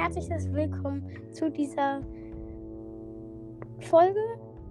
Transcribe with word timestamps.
herzliches 0.00 0.50
Willkommen 0.54 1.04
zu 1.30 1.50
dieser 1.50 2.00
Folge, 3.80 4.18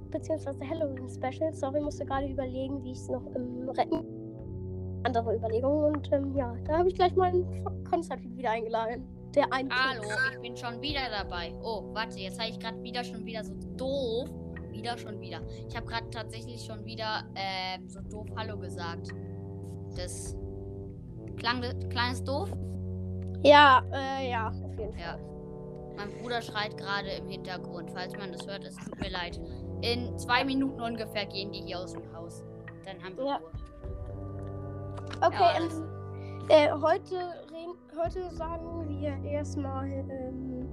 beziehungsweise 0.09 0.67
Halloween-Special. 0.67 1.53
Sorry, 1.53 1.79
musste 1.81 2.03
gerade 2.03 2.29
überlegen, 2.29 2.83
wie 2.83 2.93
ich 2.93 2.97
es 2.97 3.09
noch 3.09 3.23
im 3.35 3.69
Retten. 3.69 4.03
Andere 5.03 5.35
Überlegungen 5.35 5.95
und 5.95 6.11
ähm, 6.11 6.35
ja, 6.35 6.55
da 6.65 6.79
habe 6.79 6.89
ich 6.89 6.95
gleich 6.95 7.15
mal 7.15 7.29
einen 7.29 7.83
Konstantin 7.83 8.35
wieder 8.37 8.49
eingeladen. 8.49 9.07
Der 9.35 9.45
ein 9.53 9.69
Hallo, 9.71 10.09
ich 10.33 10.39
bin 10.41 10.57
schon 10.57 10.81
wieder 10.81 11.01
dabei. 11.11 11.53
Oh, 11.61 11.83
warte, 11.93 12.17
jetzt 12.17 12.39
habe 12.39 12.49
ich 12.49 12.59
gerade 12.59 12.81
wieder 12.81 13.03
schon 13.03 13.23
wieder 13.23 13.43
so 13.43 13.53
doof. 13.77 14.29
Wieder 14.71 14.97
schon 14.97 15.21
wieder. 15.21 15.41
Ich 15.67 15.75
habe 15.75 15.85
gerade 15.85 16.09
tatsächlich 16.09 16.63
schon 16.65 16.83
wieder 16.85 17.23
ähm, 17.35 17.87
so 17.87 18.01
doof 18.01 18.25
Hallo 18.35 18.57
gesagt. 18.57 19.09
Das 19.95 20.35
klang, 21.37 21.61
klang 21.89 22.13
es 22.13 22.23
doof? 22.23 22.51
Ja, 23.43 23.81
äh, 23.93 24.29
ja, 24.29 24.49
auf 24.49 24.77
jeden 24.77 24.93
Fall. 24.93 25.01
Ja. 25.01 25.17
Mein 25.97 26.11
Bruder 26.21 26.41
schreit 26.41 26.77
gerade 26.77 27.09
im 27.09 27.27
Hintergrund. 27.27 27.91
Falls 27.91 28.15
man 28.17 28.31
das 28.31 28.45
hört, 28.47 28.63
es 28.65 28.75
tut 28.77 28.99
mir 28.99 29.09
leid. 29.09 29.39
In 29.81 30.17
zwei 30.17 30.43
Minuten 30.45 30.79
ungefähr 30.81 31.25
gehen 31.25 31.51
die 31.51 31.61
hier 31.61 31.79
aus 31.79 31.93
dem 31.93 32.03
Haus. 32.15 32.43
Dann 32.85 33.01
haben 33.03 33.17
wir 33.17 33.25
Ja. 33.25 33.35
Ruhe. 33.37 33.51
Okay, 35.21 35.37
Ja, 35.39 35.57
ähm, 35.57 35.89
äh, 36.49 36.71
heute, 36.71 37.15
reden, 37.51 37.77
heute 38.01 38.29
sagen 38.35 38.87
wir 38.87 39.29
erstmal, 39.29 39.87
ähm, 39.89 40.69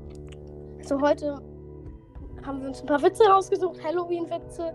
also 0.79 1.01
heute 1.01 1.41
haben 2.45 2.60
wir 2.60 2.69
uns 2.69 2.80
ein 2.80 2.87
paar 2.87 3.02
Witze 3.02 3.24
rausgesucht, 3.29 3.83
Halloween-Witze. 3.83 4.73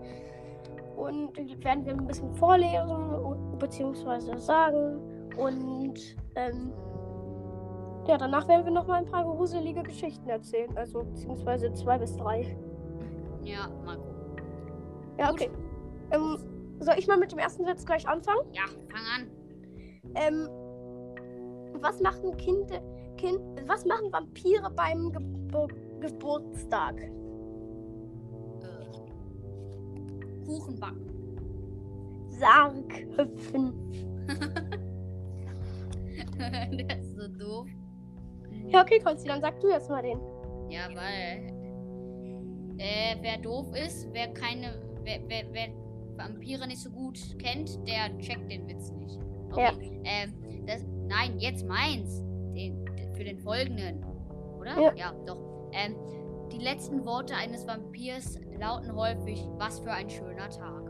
Und 0.96 1.36
die 1.38 1.62
werden 1.64 1.86
wir 1.86 1.94
ein 1.94 2.06
bisschen 2.06 2.34
vorlesen 2.34 2.90
und- 3.14 3.58
beziehungsweise 3.58 4.36
sagen. 4.38 5.00
Und 5.38 5.98
ähm, 6.34 6.72
ja, 8.06 8.18
danach 8.18 8.48
werden 8.48 8.64
wir 8.64 8.72
noch 8.72 8.86
mal 8.86 8.96
ein 8.98 9.06
paar 9.06 9.24
gruselige 9.24 9.82
Geschichten 9.82 10.28
erzählen. 10.28 10.76
Also 10.76 11.04
beziehungsweise 11.04 11.72
zwei 11.72 11.98
bis 11.98 12.16
drei. 12.16 12.56
Ja, 13.42 13.68
mal 13.84 13.96
gucken. 13.96 14.12
Ja, 15.18 15.30
Gut. 15.30 15.40
okay. 15.40 15.50
Ähm, 16.10 16.38
soll 16.80 16.94
ich 16.98 17.06
mal 17.06 17.16
mit 17.18 17.30
dem 17.32 17.38
ersten 17.38 17.64
Witz 17.66 17.84
gleich 17.86 18.08
anfangen? 18.08 18.40
Ja, 18.52 18.64
fang 18.88 19.06
an. 19.16 19.30
Ähm, 20.14 20.48
was 21.80 22.00
machen 22.00 22.36
Kinder, 22.36 22.80
kind, 23.16 23.40
was 23.66 23.84
machen 23.84 24.12
Vampire 24.12 24.70
beim 24.74 25.12
Gebur 25.12 25.68
Geburtstag? 26.00 27.00
Äh, 27.00 27.10
Kuchen 30.44 30.78
backen. 30.80 31.08
Sarg 32.28 33.06
hüpfen. 33.16 33.72
Der 36.38 36.98
ist 36.98 37.16
so 37.16 37.28
doof. 37.28 37.68
Ja, 38.68 38.82
okay, 38.82 39.00
Konsti, 39.00 39.28
dann 39.28 39.40
sag 39.40 39.60
du 39.60 39.68
jetzt 39.68 39.88
mal 39.90 40.02
den. 40.02 40.20
Ja, 40.70 40.88
weil. 40.94 41.52
Äh, 42.78 43.16
wer 43.20 43.38
doof 43.38 43.66
ist, 43.74 44.08
wer 44.12 44.28
keine. 44.32 44.80
Wer, 45.04 45.20
wer, 45.28 45.44
wer 45.52 45.68
Vampire 46.16 46.66
nicht 46.66 46.80
so 46.80 46.90
gut 46.90 47.18
kennt, 47.38 47.86
der 47.86 48.16
checkt 48.18 48.50
den 48.50 48.68
Witz 48.68 48.90
nicht. 48.92 49.18
Okay. 49.50 50.00
Ähm, 50.04 50.66
das, 50.66 50.84
nein, 51.06 51.38
jetzt 51.38 51.66
meins. 51.66 52.22
Den, 52.54 52.84
für 53.14 53.24
den 53.24 53.38
folgenden. 53.38 54.04
Oder? 54.58 54.94
Ja. 54.96 55.12
doch. 55.26 55.70
Ähm, 55.72 55.96
die 56.52 56.58
letzten 56.58 57.04
Worte 57.06 57.34
eines 57.34 57.66
Vampirs 57.66 58.38
lauten 58.58 58.94
häufig, 58.94 59.46
was 59.56 59.80
für 59.80 59.90
ein 59.90 60.08
schöner 60.08 60.48
Tag. 60.50 60.82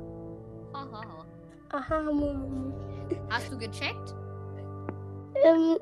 Hahaha. 0.74 1.24
Aha, 1.70 2.00
mm, 2.02 2.74
Hast 3.30 3.50
du 3.52 3.58
gecheckt? 3.58 4.14
ähm, 5.44 5.78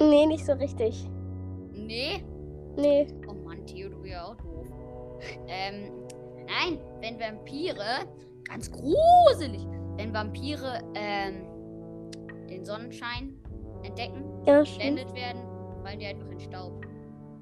nee, 0.00 0.26
nicht 0.26 0.44
so 0.44 0.52
richtig. 0.52 1.08
Nee. 1.72 2.22
Nee. 2.76 3.06
Oh 3.28 3.34
Mann, 3.34 3.64
Theo, 3.66 3.88
du 3.88 3.96
bist 4.00 4.12
ja 4.12 4.24
auch 4.24 4.36
doof. 4.36 4.66
Ähm, 5.48 5.90
nein, 6.46 6.78
wenn 7.00 7.18
Vampire, 7.18 8.06
ganz 8.44 8.70
gruselig, 8.70 9.66
wenn 9.96 10.12
Vampire, 10.14 10.80
ähm, 10.94 11.44
den 12.48 12.64
Sonnenschein 12.64 13.34
entdecken, 13.82 14.24
Ja, 14.46 14.62
geblendet 14.62 15.12
werden, 15.14 15.42
fallen 15.82 15.98
die 15.98 16.06
einfach 16.06 16.28
in 16.30 16.40
Staub. 16.40 16.84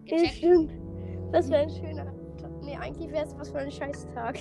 Ja, 0.05 0.17
Gecheckt? 0.17 0.35
stimmt. 0.35 0.73
Das 1.33 1.51
wäre 1.51 1.63
ein 1.63 1.71
schöner 1.71 2.05
Tag. 2.39 2.51
Nee, 2.63 2.77
eigentlich 2.77 3.11
wäre 3.13 3.25
es 3.27 3.37
was 3.39 3.51
für 3.51 3.59
ein 3.59 3.71
Scheißtag. 3.71 4.39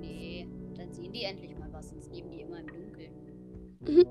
Nee, 0.00 0.46
dann 0.76 0.92
sehen 0.92 1.12
die 1.12 1.24
endlich 1.24 1.58
mal 1.58 1.68
was, 1.72 1.88
sonst 1.90 2.12
leben 2.14 2.30
die 2.30 2.42
immer 2.42 2.60
im 2.60 2.66
Dunkeln. 2.66 4.06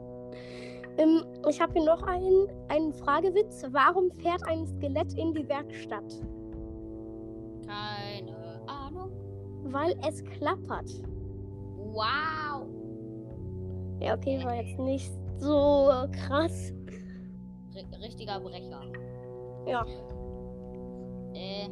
Ähm, 0.97 1.23
ich 1.47 1.61
habe 1.61 1.73
hier 1.73 1.83
noch 1.83 2.01
einen, 2.03 2.47
einen 2.69 2.93
Fragewitz. 2.93 3.63
Warum 3.71 4.11
fährt 4.11 4.45
ein 4.47 4.65
Skelett 4.65 5.13
in 5.13 5.33
die 5.33 5.47
Werkstatt? 5.47 6.21
Keine 7.65 8.61
Ahnung. 8.67 9.11
Weil 9.63 9.95
es 10.07 10.23
klappert. 10.23 10.89
Wow. 11.75 12.67
Ja, 13.99 14.15
okay, 14.15 14.43
war 14.43 14.55
jetzt 14.55 14.79
nicht 14.79 15.11
so 15.37 15.89
krass. 16.11 16.73
R 17.75 18.01
richtiger 18.01 18.39
Brecher. 18.39 18.81
Ja. 19.67 19.85
Äh. 21.33 21.69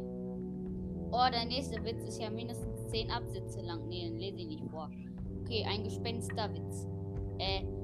Oh, 1.10 1.30
der 1.32 1.46
nächste 1.46 1.82
Witz 1.84 2.04
ist 2.04 2.20
ja 2.20 2.30
mindestens 2.30 2.88
10 2.88 3.10
Absätze 3.10 3.60
lang. 3.62 3.88
Nee, 3.88 4.08
den 4.08 4.18
lese 4.18 4.38
ich 4.38 4.46
nicht 4.48 4.64
vor. 4.70 4.90
Okay, 5.42 5.64
ein 5.68 5.82
Gespensterwitz. 5.82 6.86
Äh. 7.38 7.75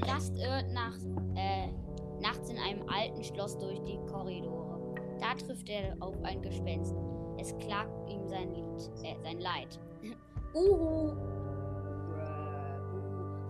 Ein 0.00 0.08
Gast 0.08 0.38
irrt 0.38 0.70
nach, 0.72 0.94
äh, 1.34 1.68
nachts 2.20 2.48
in 2.50 2.56
einem 2.58 2.88
alten 2.88 3.24
Schloss 3.24 3.58
durch 3.58 3.80
die 3.82 3.98
Korridore. 4.06 4.94
Da 5.18 5.34
trifft 5.34 5.68
er 5.68 5.96
auf 5.98 6.14
ein 6.22 6.40
Gespenst. 6.40 6.94
Es 7.36 7.56
klagt 7.58 8.08
ihm 8.08 8.28
sein 8.28 8.54
Lied, 8.54 8.64
äh, 9.02 9.16
sein 9.24 9.40
Leid. 9.40 9.80
Uhu. 10.54 11.16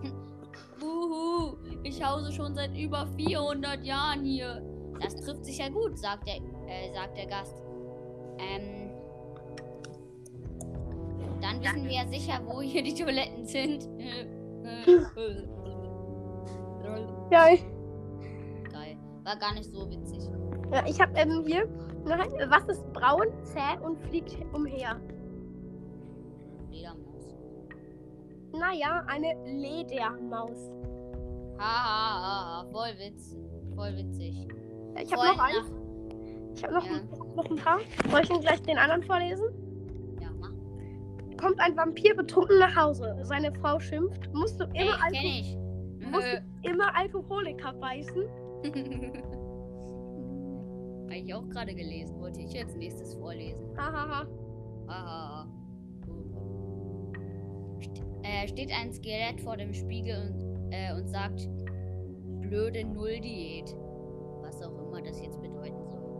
Uhu, 0.83 1.57
ich 1.83 2.03
hause 2.03 2.31
schon 2.31 2.55
seit 2.55 2.75
über 2.75 3.05
400 3.15 3.85
Jahren 3.85 4.23
hier. 4.23 4.63
Das 4.99 5.15
trifft 5.17 5.45
sich 5.45 5.59
ja 5.59 5.69
gut, 5.69 5.99
sagt 5.99 6.27
der, 6.27 6.37
äh, 6.37 6.91
sagt 6.95 7.15
der 7.15 7.27
Gast. 7.27 7.61
Ähm, 8.39 8.89
dann 11.41 11.61
wissen 11.61 11.83
wir 11.85 11.91
ja 11.91 12.07
sicher, 12.07 12.41
wo 12.47 12.59
hier 12.59 12.81
die 12.81 12.95
Toiletten 12.95 13.45
sind. 13.45 13.87
Geil. 17.29 17.59
Geil. 18.71 18.97
War 19.23 19.35
gar 19.37 19.53
nicht 19.53 19.69
so 19.71 19.89
witzig. 19.89 20.19
Ja, 20.73 20.83
ich 20.87 20.99
habe 20.99 21.13
ähm, 21.15 21.43
hier. 21.45 21.67
Nein, 22.05 22.29
was 22.49 22.63
ist 22.69 22.93
braun, 22.93 23.27
zäh 23.43 23.77
und 23.83 23.99
fliegt 24.07 24.35
umher? 24.53 24.99
Ledermaus. 26.71 27.35
Naja, 28.53 29.03
eine 29.07 29.33
Ledermaus. 29.45 30.71
Ha, 31.57 31.63
ha, 31.63 32.21
ha, 32.21 32.63
ha. 32.63 32.65
Voll 32.71 32.93
witz. 32.97 33.37
Voll 33.75 33.95
witzig. 33.97 34.47
Ja, 34.95 35.01
Ich 35.01 35.11
habe 35.13 35.27
noch 35.27 35.37
nach- 35.37 35.71
Ich 36.55 36.63
habe 36.63 36.73
noch, 36.73 36.85
Ja. 36.85 36.91
ein- 36.93 37.35
noch 37.35 37.49
ein 37.49 37.55
paar. 37.57 37.79
Soll 38.09 38.21
ich 38.21 38.29
Ihnen 38.29 38.41
gleich 38.41 38.61
den 38.63 38.77
anderen 38.77 39.03
vorlesen? 39.03 39.45
Ja, 40.21 40.29
mach. 40.39 40.51
Kommt 41.41 41.59
ein 41.59 41.75
Vampir 41.77 42.15
betrunken 42.15 42.59
nach 42.59 42.75
Hause. 42.75 43.17
Seine 43.23 43.53
Frau 43.53 43.79
schimpft. 43.79 44.33
Musst 44.33 44.59
du 44.59 44.63
immer, 44.65 44.93
Alko 45.03 45.11
kenn 45.11 45.25
ich. 45.25 45.57
musst 46.11 46.41
immer 46.63 46.95
Alkoholiker 46.95 47.73
beißen? 47.73 48.23
Habe 51.09 51.17
ich 51.17 51.33
auch 51.33 51.47
gerade 51.49 51.73
gelesen. 51.73 52.19
Wollte 52.19 52.39
ich 52.41 52.53
jetzt 52.53 52.77
nächstes 52.77 53.15
vorlesen. 53.15 53.75
Hahaha. 53.75 54.27
Haha. 54.87 55.47
St 57.81 58.03
äh, 58.23 58.47
steht 58.47 58.71
ein 58.71 58.93
Skelett 58.93 59.41
vor 59.41 59.57
dem 59.57 59.73
Spiegel 59.73 60.29
und, 60.29 60.71
äh, 60.71 60.93
und 60.93 61.07
sagt, 61.07 61.49
blöde 62.41 62.83
Null-Diät. 62.85 63.75
Was 64.41 64.61
auch 64.61 64.77
immer 64.77 65.01
das 65.01 65.19
jetzt 65.21 65.41
bedeuten 65.41 65.83
soll. 65.89 66.17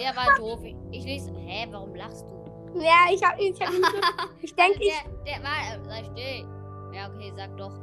Der 0.00 0.16
war 0.16 0.34
doof. 0.38 0.60
Ich, 0.90 1.04
lese. 1.04 1.32
Hä, 1.36 1.68
warum 1.70 1.94
lachst 1.94 2.26
du? 2.28 2.80
Ja, 2.80 3.06
ich 3.12 3.22
habe 3.22 3.40
ich 3.40 3.60
hab 3.60 3.72
ihn 3.72 3.84
Ich 4.42 4.54
denke, 4.54 4.80
ich, 4.80 4.92
Der, 5.24 5.34
der 5.38 5.44
war. 5.44 5.84
Sei 5.84 6.02
still. 6.04 6.48
Ja, 6.92 7.08
okay, 7.14 7.32
sag 7.36 7.56
doch. 7.56 7.78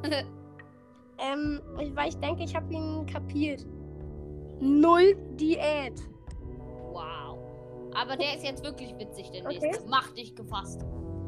Ähm, 1.19 1.61
weil 1.95 2.09
ich 2.09 2.17
denke, 2.17 2.43
ich 2.43 2.55
habe 2.55 2.71
ihn 2.73 3.05
kapiert. 3.05 3.65
Null 4.59 5.15
Diät. 5.35 6.01
wow. 6.91 7.37
Aber 7.95 8.17
der 8.17 8.35
ist 8.35 8.43
jetzt 8.43 8.63
wirklich 8.63 8.97
witzig, 8.97 9.29
der 9.31 9.45
Okay. 9.45 9.59
nächste. 9.61 9.87
Mach 9.89 10.11
dich 10.13 10.35
gefasst. 10.35 10.81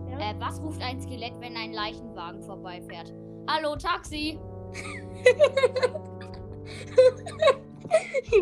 Ja. 0.10 0.32
Äh, 0.32 0.36
was 0.40 0.62
ruft 0.62 0.82
ein 0.82 1.00
Skelett, 1.02 1.34
wenn 1.40 1.56
ein 1.56 1.74
Leichenwagen 1.74 2.42
vorbeifährt? 2.44 3.14
Hallo, 3.50 3.76
Taxi! 3.76 4.40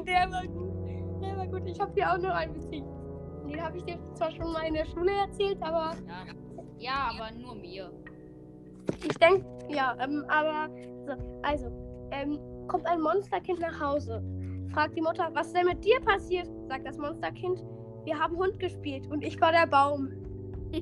Der 0.07 0.31
war 0.31 0.47
gut. 0.47 0.73
Der 1.21 1.37
war 1.37 1.47
gut. 1.47 1.63
Ich 1.67 1.79
habe 1.79 1.91
hier 1.93 2.11
auch 2.13 2.17
noch 2.17 2.31
einen 2.33 2.55
witzig. 2.55 2.83
Den 3.47 3.61
habe 3.61 3.77
ich 3.77 3.83
dir 3.83 3.99
zwar 4.15 4.31
schon 4.31 4.51
mal 4.53 4.65
in 4.65 4.73
der 4.73 4.85
Schule 4.85 5.11
erzählt, 5.11 5.61
aber 5.61 5.91
Ja, 6.07 6.25
ja 6.79 7.11
aber 7.13 7.31
nur 7.37 7.53
mir. 7.55 7.91
ich 9.05 9.17
denke, 9.17 9.45
ja, 9.69 9.95
ähm, 9.99 10.23
aber 10.29 10.69
so, 11.05 11.13
also, 11.43 11.67
ähm, 12.11 12.39
kommt 12.67 12.85
ein 12.87 13.01
Monsterkind 13.01 13.59
nach 13.59 13.79
Hause. 13.79 14.23
fragt 14.71 14.95
die 14.97 15.01
Mutter, 15.01 15.29
was 15.33 15.47
ist 15.47 15.55
denn 15.55 15.67
mit 15.67 15.83
dir 15.83 15.99
passiert? 16.01 16.49
Sagt 16.67 16.87
das 16.87 16.97
Monsterkind, 16.97 17.63
wir 18.05 18.17
haben 18.17 18.35
Hund 18.37 18.59
gespielt 18.59 19.05
und 19.07 19.23
ich 19.23 19.39
war 19.39 19.51
der 19.51 19.67
Baum. 19.67 20.09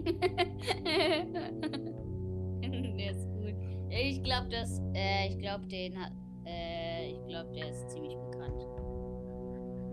der 2.62 3.12
ist 3.12 3.27
gut. 3.27 3.53
Ich 3.89 4.23
glaube, 4.23 4.47
dass, 4.50 4.81
äh, 4.94 5.27
ich 5.27 5.38
glaube, 5.39 5.65
den 5.68 6.00
hat, 6.00 6.12
äh, 6.45 7.12
ich 7.12 7.25
glaube, 7.27 7.51
der 7.53 7.69
ist 7.69 7.89
ziemlich 7.89 8.15
bekannt. 8.15 8.65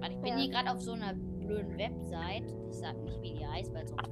Warte, 0.00 0.14
ich 0.14 0.20
bin 0.20 0.32
Ja. 0.34 0.38
hier 0.38 0.50
gerade 0.50 0.70
auf 0.70 0.81
so 0.81 0.92
einer 0.92 1.14
blöden 1.14 1.76
Website. 1.76 2.44
Ich 2.69 2.76
sag 2.76 2.96
nicht, 3.02 3.20
wie 3.22 3.34
die 3.34 3.46
heißt, 3.46 3.74
weil 3.74 3.86
sonst 3.88 4.08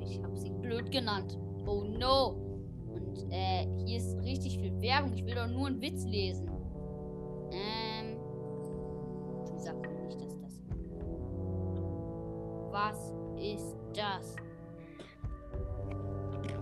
ich 0.00 0.22
habe 0.22 0.36
sie 0.36 0.50
blöd 0.50 0.90
genannt. 0.90 1.38
Oh 1.66 1.84
no. 1.84 2.51
Äh, 3.32 3.66
hier 3.86 3.96
ist 3.96 4.14
richtig 4.22 4.58
viel 4.58 4.78
Werbung. 4.82 5.14
Ich 5.14 5.24
will 5.24 5.34
doch 5.34 5.48
nur 5.48 5.66
einen 5.66 5.80
Witz 5.80 6.04
lesen. 6.04 6.50
Ähm. 7.50 8.18
Du 9.46 9.58
sag 9.58 9.80
mir 9.80 10.04
nicht, 10.04 10.20
dass 10.20 10.38
das. 10.38 10.60
Was 12.70 13.14
ist 13.38 13.76
das? 13.94 14.36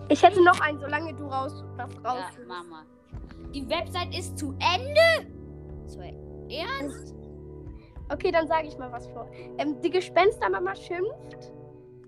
Ich 0.09 0.23
hätte 0.23 0.43
noch 0.45 0.61
einen, 0.61 0.79
solange 0.79 1.13
du 1.15 1.25
raus, 1.25 1.65
Ja, 1.77 1.85
raus. 2.09 2.25
Mama. 2.47 2.85
Die 3.53 3.69
Website 3.69 4.17
ist 4.17 4.39
zu 4.39 4.55
Ende? 4.61 5.29
So, 5.87 6.01
ernst? 6.01 7.15
Okay, 8.13 8.31
dann 8.31 8.47
sage 8.47 8.69
ich 8.69 8.79
mal 8.79 8.93
was 8.93 9.09
vor. 9.09 9.29
Ähm, 9.59 9.81
die 9.83 9.91
Gespenstermama 9.91 10.77
schimpft 10.77 11.53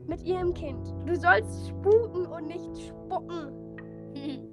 mit 0.07 0.23
ihrem 0.23 0.55
Kind. 0.55 0.87
Du 1.07 1.17
sollst 1.17 1.69
sputen 1.69 2.27
und 2.27 2.47
nicht 2.47 2.87
spucken. 2.87 3.59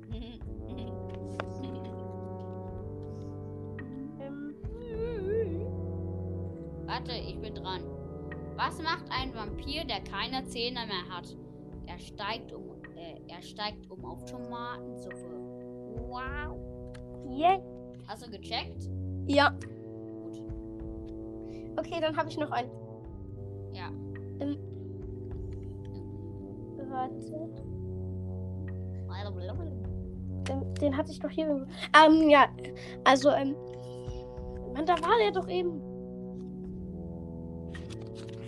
Warte, 6.99 7.13
ich 7.13 7.39
bin 7.39 7.55
dran. 7.55 7.81
Was 8.57 8.81
macht 8.81 9.05
ein 9.09 9.33
Vampir, 9.33 9.85
der 9.85 10.01
keine 10.01 10.43
Zähne 10.43 10.81
mehr 10.85 11.07
hat? 11.09 11.33
Er 11.85 11.97
steigt 11.97 12.51
um, 12.51 12.63
äh, 12.97 13.21
er 13.29 13.41
steigt 13.41 13.89
um 13.89 14.03
auf 14.03 14.25
Tomatensuppe. 14.25 15.15
Wow. 16.09 16.57
yeah. 17.29 17.61
Hast 18.05 18.27
du 18.27 18.29
gecheckt? 18.29 18.89
Ja, 19.27 19.51
Gut. 20.23 20.43
okay, 21.77 22.01
dann 22.01 22.17
habe 22.17 22.27
ich 22.27 22.37
noch 22.37 22.51
einen. 22.51 22.69
Ja. 23.71 23.87
Ähm, 24.41 24.57
warte. 26.89 27.49
Den, 30.49 30.73
den 30.75 30.97
hatte 30.97 31.11
ich 31.11 31.19
doch 31.19 31.29
hier. 31.29 31.65
Ähm, 32.05 32.29
ja. 32.29 32.47
Also, 33.05 33.29
ähm. 33.29 33.55
Mann, 34.73 34.85
da 34.85 34.95
war 34.95 35.17
der 35.21 35.31
doch 35.31 35.47
eben. 35.47 35.88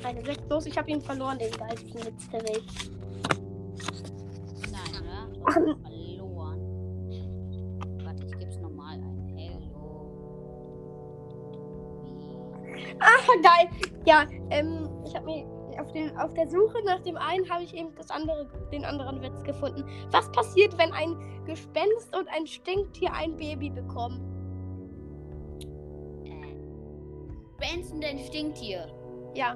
Eine 0.04 0.26
Sechs 0.26 0.42
los, 0.50 0.66
ich 0.66 0.76
habe 0.78 0.90
ihn 0.90 1.00
verloren, 1.02 1.38
den 1.38 1.52
geilsten 1.52 2.06
Witz 2.06 2.30
der 2.30 2.42
Welt. 2.42 2.64
Nein, 4.72 4.96
oder? 5.00 5.30
Hast 5.46 5.54
verloren. 5.54 6.60
Warte, 8.04 8.26
ich 8.26 8.38
geb's 8.40 8.58
nochmal 8.58 8.96
ein. 8.96 9.28
Hello. 9.38 10.12
Ah, 13.00 13.28
geil. 13.44 13.70
Ja, 14.06 14.26
ähm, 14.50 14.90
ich 15.06 15.16
habe 15.16 15.26
mir 15.26 15.46
auf, 15.80 15.92
den, 15.92 16.18
auf 16.18 16.34
der 16.34 16.50
Suche 16.50 16.84
nach 16.84 17.02
dem 17.02 17.18
einen 17.18 17.48
habe 17.48 17.64
ich 17.64 17.76
eben 17.76 17.94
das 17.96 18.10
andere, 18.10 18.48
den 18.72 18.84
anderen 18.84 19.22
Witz 19.22 19.44
gefunden. 19.44 19.86
Was 20.10 20.32
passiert, 20.32 20.76
wenn 20.80 20.92
ein 20.94 21.16
Gespenst 21.46 22.16
und 22.16 22.28
ein 22.30 22.48
Stinktier 22.48 23.14
ein 23.14 23.38
Baby 23.38 23.70
bekommen? 23.70 24.20
Äh. 26.26 26.56
Benson, 27.60 28.02
dein 28.02 28.18
Stinktier. 28.18 28.88
Ja, 29.34 29.56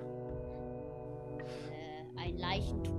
ein 2.26 2.38
Leichentuch. 2.38 2.96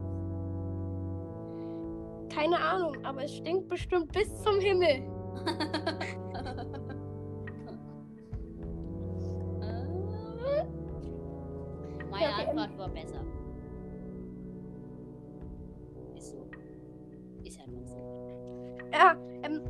keine 2.36 2.60
Ahnung, 2.60 2.96
aber 3.02 3.24
es 3.24 3.34
stinkt 3.34 3.68
bestimmt 3.68 4.12
bis 4.12 4.28
zum 4.42 4.60
Himmel. 4.60 5.02
Meine 12.10 12.34
Antwort 12.34 12.78
war 12.78 12.88
besser. 12.90 13.24
Ist 16.14 16.32
so. 16.32 16.46
Ist 17.42 17.58
ja 17.58 17.64
trotzdem. 17.64 18.04
Ja, 18.92 19.16
ähm, 19.42 19.62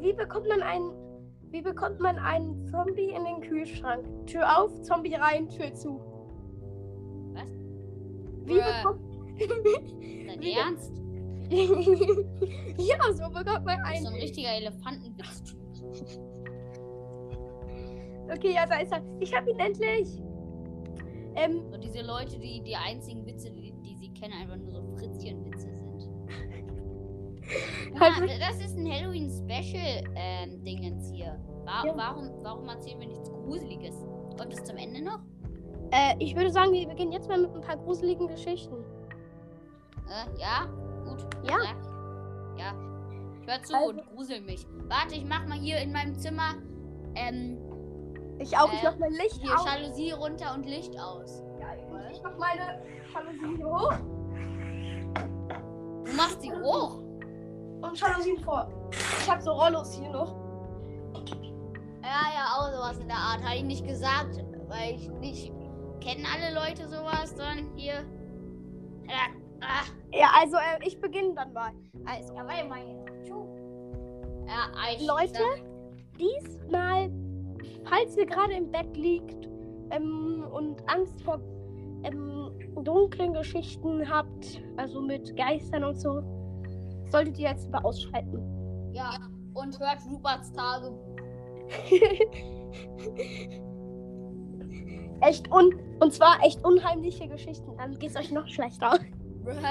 wie 0.00 0.14
bekommt 0.14 0.48
man 0.48 0.62
einen, 0.62 0.92
wie 1.50 1.62
bekommt 1.62 2.00
man 2.00 2.18
einen 2.18 2.66
Zombie 2.66 3.10
in 3.10 3.24
den 3.24 3.42
Kühlschrank? 3.42 4.26
Tür 4.26 4.58
auf, 4.58 4.80
Zombie 4.80 5.14
rein, 5.14 5.50
Tür 5.50 5.74
zu. 5.74 6.00
Wie 8.44 8.54
bekommt 8.54 9.00
Dein 10.26 10.42
Ernst? 10.42 10.92
ja, 12.78 12.96
so 13.12 13.28
bekommt 13.28 13.64
man 13.66 13.78
einen. 13.84 14.02
so 14.02 14.08
ein 14.08 14.14
richtiger 14.14 14.54
Elefantenwitz. 14.56 15.54
Okay, 18.32 18.54
ja, 18.54 18.64
da 18.66 18.78
ist 18.80 18.92
er. 18.92 19.02
Ich 19.20 19.34
hab 19.34 19.46
ihn 19.48 19.58
endlich. 19.58 20.08
Ähm, 21.34 21.62
So 21.70 21.76
diese 21.78 22.02
Leute, 22.02 22.38
die 22.38 22.62
die 22.62 22.76
einzigen 22.76 23.24
Witze, 23.26 23.50
die, 23.50 23.72
die 23.84 23.96
sie 23.96 24.10
kennen, 24.14 24.32
einfach 24.34 24.56
nur 24.56 24.70
so 24.70 24.82
Fritzchen-Witze 24.96 25.74
sind. 25.74 25.82
Also- 28.00 28.24
Ja, 28.24 28.38
das 28.48 28.60
ist 28.64 28.76
ein 28.78 28.88
Halloween-Special-Dingens 28.90 31.10
hier. 31.10 31.38
Wa 31.64 31.84
Ja. 31.86 31.96
warum, 31.96 32.30
warum 32.42 32.68
erzählen 32.68 33.00
wir 33.00 33.08
nichts 33.08 33.28
Gruseliges? 33.30 33.94
Kommt 34.38 34.52
es 34.54 34.62
zum 34.64 34.76
Ende 34.76 35.02
noch? 35.04 35.20
Äh, 35.92 36.14
ich 36.18 36.34
würde 36.34 36.50
sagen, 36.50 36.72
wir 36.72 36.88
beginnen 36.88 37.12
jetzt 37.12 37.28
mal 37.28 37.38
mit 37.38 37.54
ein 37.54 37.60
paar 37.60 37.76
gruseligen 37.76 38.26
Geschichten. 38.28 38.84
Äh, 40.08 40.40
ja? 40.40 40.66
Gut. 41.08 41.24
Ja. 41.44 41.56
Ja. 42.58 42.74
Ich 43.40 43.46
hör 43.48 43.62
zu 43.62 43.74
Also- 43.74 43.88
und 43.90 44.06
grusel 44.14 44.40
mich. 44.42 44.66
Warte, 44.88 45.14
ich 45.14 45.24
mach 45.24 45.46
mal 45.46 45.58
hier 45.58 45.78
in 45.78 45.92
meinem 45.92 46.14
Zimmer 46.18 46.54
ähm, 47.14 47.58
Ich 48.38 48.56
auch, 48.56 48.72
ich 48.72 48.82
Äh, 48.82 48.84
mach 48.90 48.98
mein 48.98 49.12
Licht 49.12 49.40
hier 49.40 49.54
aus. 49.58 49.64
Jalousie 49.66 50.10
runter 50.12 50.54
und 50.54 50.66
Licht 50.66 50.98
aus. 50.98 51.42
Ja, 51.60 51.68
ich 52.10 52.22
mach 52.22 52.36
meine 52.38 52.82
Jalousien 53.14 53.64
hoch 53.64 53.92
Du 56.04 56.12
machst 56.16 56.40
sie 56.42 56.52
hoch. 56.52 56.98
und 57.82 57.98
Jalousien 58.00 58.38
vor. 58.44 58.68
Ich 58.92 59.30
hab 59.30 59.40
so 59.42 59.50
Rollos 59.52 59.94
hier 59.94 60.10
noch. 60.10 60.34
Ja, 62.02 62.26
ja, 62.34 62.44
auch 62.58 62.70
sowas 62.72 62.98
in 62.98 63.08
der 63.08 63.16
Art. 63.16 63.42
Hatte 63.42 63.56
ich 63.56 63.64
nicht 63.64 63.86
gesagt, 63.86 64.44
weil 64.68 64.94
ich 64.96 65.08
nicht. 65.10 65.52
Kennen 66.02 66.26
alle 66.26 66.52
Leute 66.54 66.88
sowas, 66.88 67.30
sondern 67.30 67.68
hier. 67.76 68.04
Ja, 69.06 69.28
ah, 69.60 69.84
Ja, 70.12 70.30
also 70.40 70.56
äh, 70.56 70.84
ich 70.84 71.00
beginne 71.00 71.34
dann 71.34 71.52
mal. 71.52 71.70
Also, 72.04 72.34
ja, 72.34 72.46
warte 72.46 72.68
mal. 72.68 72.80
Ja, 74.46 74.68
ich 74.92 75.06
Leute, 75.06 75.38
diesmal, 76.18 77.10
falls 77.84 78.16
ihr 78.16 78.26
gerade 78.26 78.52
im 78.54 78.70
Bett 78.70 78.96
liegt 78.96 79.48
ähm, 79.90 80.44
und 80.52 80.82
Angst 80.90 81.22
vor 81.22 81.40
ähm, 82.02 82.50
dunklen 82.82 83.32
Geschichten 83.32 84.08
habt, 84.08 84.60
also 84.76 85.00
mit 85.00 85.36
Geistern 85.36 85.84
und 85.84 86.00
so, 86.00 86.20
solltet 87.10 87.38
ihr 87.38 87.50
jetzt 87.50 87.70
mal 87.70 87.82
ausschalten. 87.82 88.92
Ja, 88.92 89.20
und 89.54 89.78
hört 89.78 90.00
Ruperts 90.10 90.52
Tagebuch. 90.52 90.98
echt 95.22 95.50
un 95.52 95.72
und 96.00 96.12
zwar 96.12 96.42
echt 96.44 96.64
unheimliche 96.64 97.28
Geschichten. 97.28 97.76
Dann 97.78 97.98
geht's 97.98 98.16
euch 98.16 98.30
noch 98.32 98.46
schlechter. 98.48 98.98
Vor 99.44 99.52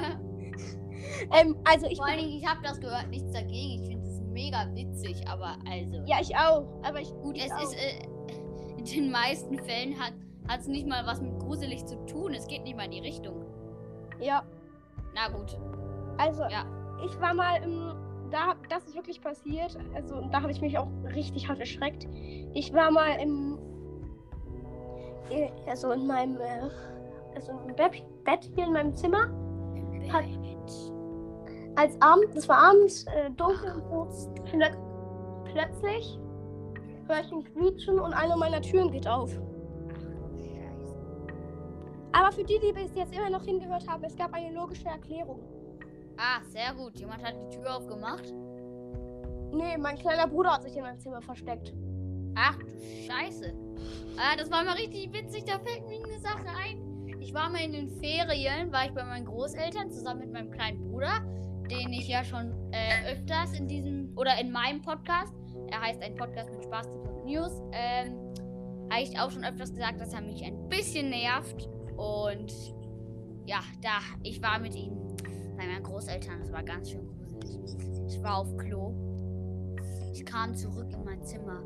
Ähm, 1.37 1.57
also 1.69 1.87
ich 1.87 2.01
allen 2.01 2.19
Dingen, 2.19 2.37
ich 2.37 2.47
habe 2.47 2.61
das 2.63 2.79
gehört, 2.79 3.09
nichts 3.09 3.31
dagegen. 3.31 3.81
Ich 3.83 3.87
finde 3.89 4.07
es 4.07 4.21
mega 4.21 4.65
witzig, 4.73 5.27
aber 5.27 5.57
also. 5.69 6.03
ja 6.05 6.17
ich 6.21 6.35
auch, 6.35 6.65
aber 6.83 7.01
ich 7.01 7.11
Gut, 7.21 7.35
ich 7.37 7.45
es 7.45 7.51
auch. 7.51 7.63
ist. 7.63 7.73
Äh, 7.75 8.77
in 8.77 8.85
den 8.85 9.11
meisten 9.11 9.57
Fällen 9.59 9.99
hat 9.99 10.13
es 10.59 10.67
nicht 10.67 10.87
mal 10.87 11.05
was 11.05 11.21
mit 11.21 11.37
gruselig 11.39 11.85
zu 11.85 11.97
tun. 12.05 12.33
Es 12.33 12.47
geht 12.47 12.63
nicht 12.63 12.75
mal 12.75 12.85
in 12.85 12.91
die 12.91 12.99
Richtung. 12.99 13.45
ja 14.19 14.43
Na 15.13 15.27
gut. 15.29 15.57
also 16.17 16.43
Ja. 16.43 16.65
ich 17.05 17.19
war 17.19 17.33
mal 17.33 17.61
im 17.63 17.93
da 18.31 18.55
das 18.69 18.85
ist 18.85 18.95
wirklich 18.95 19.21
passiert. 19.21 19.77
Also 19.93 20.21
da 20.31 20.41
habe 20.41 20.51
ich 20.51 20.61
mich 20.61 20.77
auch 20.77 20.87
richtig 21.13 21.49
hart 21.49 21.59
erschreckt. 21.59 22.07
Ich 22.53 22.73
war 22.73 22.89
mal 22.91 23.19
im 23.21 23.59
also 25.67 25.91
in 25.91 26.07
meinem 26.07 26.39
äh, 26.39 26.69
also 27.35 27.51
im 27.67 27.75
Bett, 27.75 28.03
Bett 28.23 28.49
hier 28.55 28.65
in 28.65 28.73
meinem 28.73 28.95
Zimmer 28.95 29.29
Hat- 30.11 30.25
als 31.75 31.99
Abend 32.01 32.35
das 32.35 32.47
war 32.49 32.57
abends 32.69 33.05
äh, 33.07 33.29
dunkel 33.31 33.81
und 33.91 34.11
so 34.13 34.29
plö 34.43 34.65
plötzlich 35.45 36.19
höre 37.07 37.19
ich 37.21 37.31
ein 37.31 37.43
Quietschen 37.43 37.99
und 37.99 38.13
eine 38.13 38.35
meiner 38.37 38.61
Türen 38.61 38.91
geht 38.91 39.07
auf. 39.07 39.31
Aber 42.13 42.31
für 42.31 42.43
die, 42.43 42.59
die 42.59 42.73
bis 42.73 42.93
jetzt 42.95 43.15
immer 43.15 43.29
noch 43.29 43.43
hingehört 43.43 43.87
haben, 43.87 44.03
es 44.03 44.15
gab 44.15 44.33
eine 44.33 44.53
logische 44.53 44.87
Erklärung. 44.87 45.39
Ah, 46.17 46.41
sehr 46.49 46.73
gut. 46.73 46.99
Jemand 46.99 47.23
hat 47.23 47.35
die 47.35 47.57
Tür 47.57 47.77
aufgemacht. 47.77 48.33
Nee, 49.53 49.77
mein 49.77 49.97
kleiner 49.97 50.27
Bruder 50.27 50.53
hat 50.53 50.63
sich 50.63 50.75
in 50.75 50.83
meinem 50.83 50.99
Zimmer 50.99 51.21
versteckt. 51.21 51.73
Ach 52.35 52.57
du 52.57 52.71
Scheiße. 53.07 53.53
Ah, 54.17 54.35
das 54.37 54.51
war 54.51 54.63
mal 54.63 54.75
richtig 54.75 55.11
witzig. 55.13 55.43
Da 55.45 55.59
fällt 55.59 55.87
mir 55.87 56.03
eine 56.03 56.19
Sache 56.19 56.47
ein. 56.47 56.91
Ich 57.19 57.33
war 57.33 57.49
mal 57.49 57.61
in 57.61 57.73
den 57.73 57.89
Ferien, 57.89 58.71
war 58.71 58.85
ich 58.85 58.91
bei 58.93 59.03
meinen 59.03 59.25
Großeltern 59.25 59.91
zusammen 59.91 60.21
mit 60.21 60.33
meinem 60.33 60.51
kleinen 60.51 60.79
Bruder, 60.79 61.21
den 61.69 61.93
ich 61.93 62.07
ja 62.07 62.23
schon 62.23 62.51
äh, 62.71 63.13
öfters 63.13 63.57
in 63.57 63.67
diesem 63.67 64.11
oder 64.17 64.39
in 64.39 64.51
meinem 64.51 64.81
Podcast, 64.81 65.33
er 65.67 65.81
heißt 65.81 66.01
ein 66.01 66.15
Podcast 66.15 66.51
mit 66.51 66.63
Spaß 66.63 66.87
und 66.87 67.25
News, 67.25 67.61
ähm, 67.71 68.17
habe 68.91 69.03
ich 69.03 69.17
auch 69.19 69.31
schon 69.31 69.45
öfters 69.45 69.73
gesagt, 69.73 70.01
dass 70.01 70.13
er 70.13 70.21
mich 70.21 70.43
ein 70.43 70.67
bisschen 70.67 71.09
nervt. 71.09 71.69
Und 71.95 72.51
ja, 73.45 73.59
da, 73.81 73.99
ich 74.23 74.41
war 74.41 74.59
mit 74.59 74.75
ihm 74.75 74.97
bei 75.57 75.65
meinen 75.65 75.83
Großeltern. 75.83 76.39
Das 76.39 76.51
war 76.51 76.63
ganz 76.63 76.91
schön 76.91 77.07
gruselig. 77.39 77.77
Ich 78.07 78.21
war 78.21 78.37
auf 78.37 78.57
Klo. 78.57 78.93
Ich 80.13 80.25
kam 80.25 80.55
zurück 80.55 80.91
in 80.91 81.03
mein 81.05 81.23
Zimmer. 81.23 81.63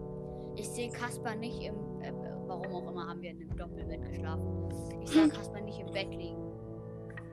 Ich 0.55 0.69
sehe 0.69 0.89
Kasper 0.89 1.35
nicht 1.35 1.61
im. 1.61 1.75
Äh, 2.01 2.11
warum 2.47 2.67
auch 2.75 2.91
immer 2.91 3.07
haben 3.07 3.21
wir 3.21 3.31
in 3.31 3.41
einem 3.41 3.55
Doppelbett 3.57 4.05
geschlafen. 4.05 4.69
Ich 5.01 5.09
sah 5.09 5.27
Kasper 5.27 5.61
nicht 5.61 5.79
im 5.79 5.91
Bett 5.91 6.09
liegen. 6.09 6.51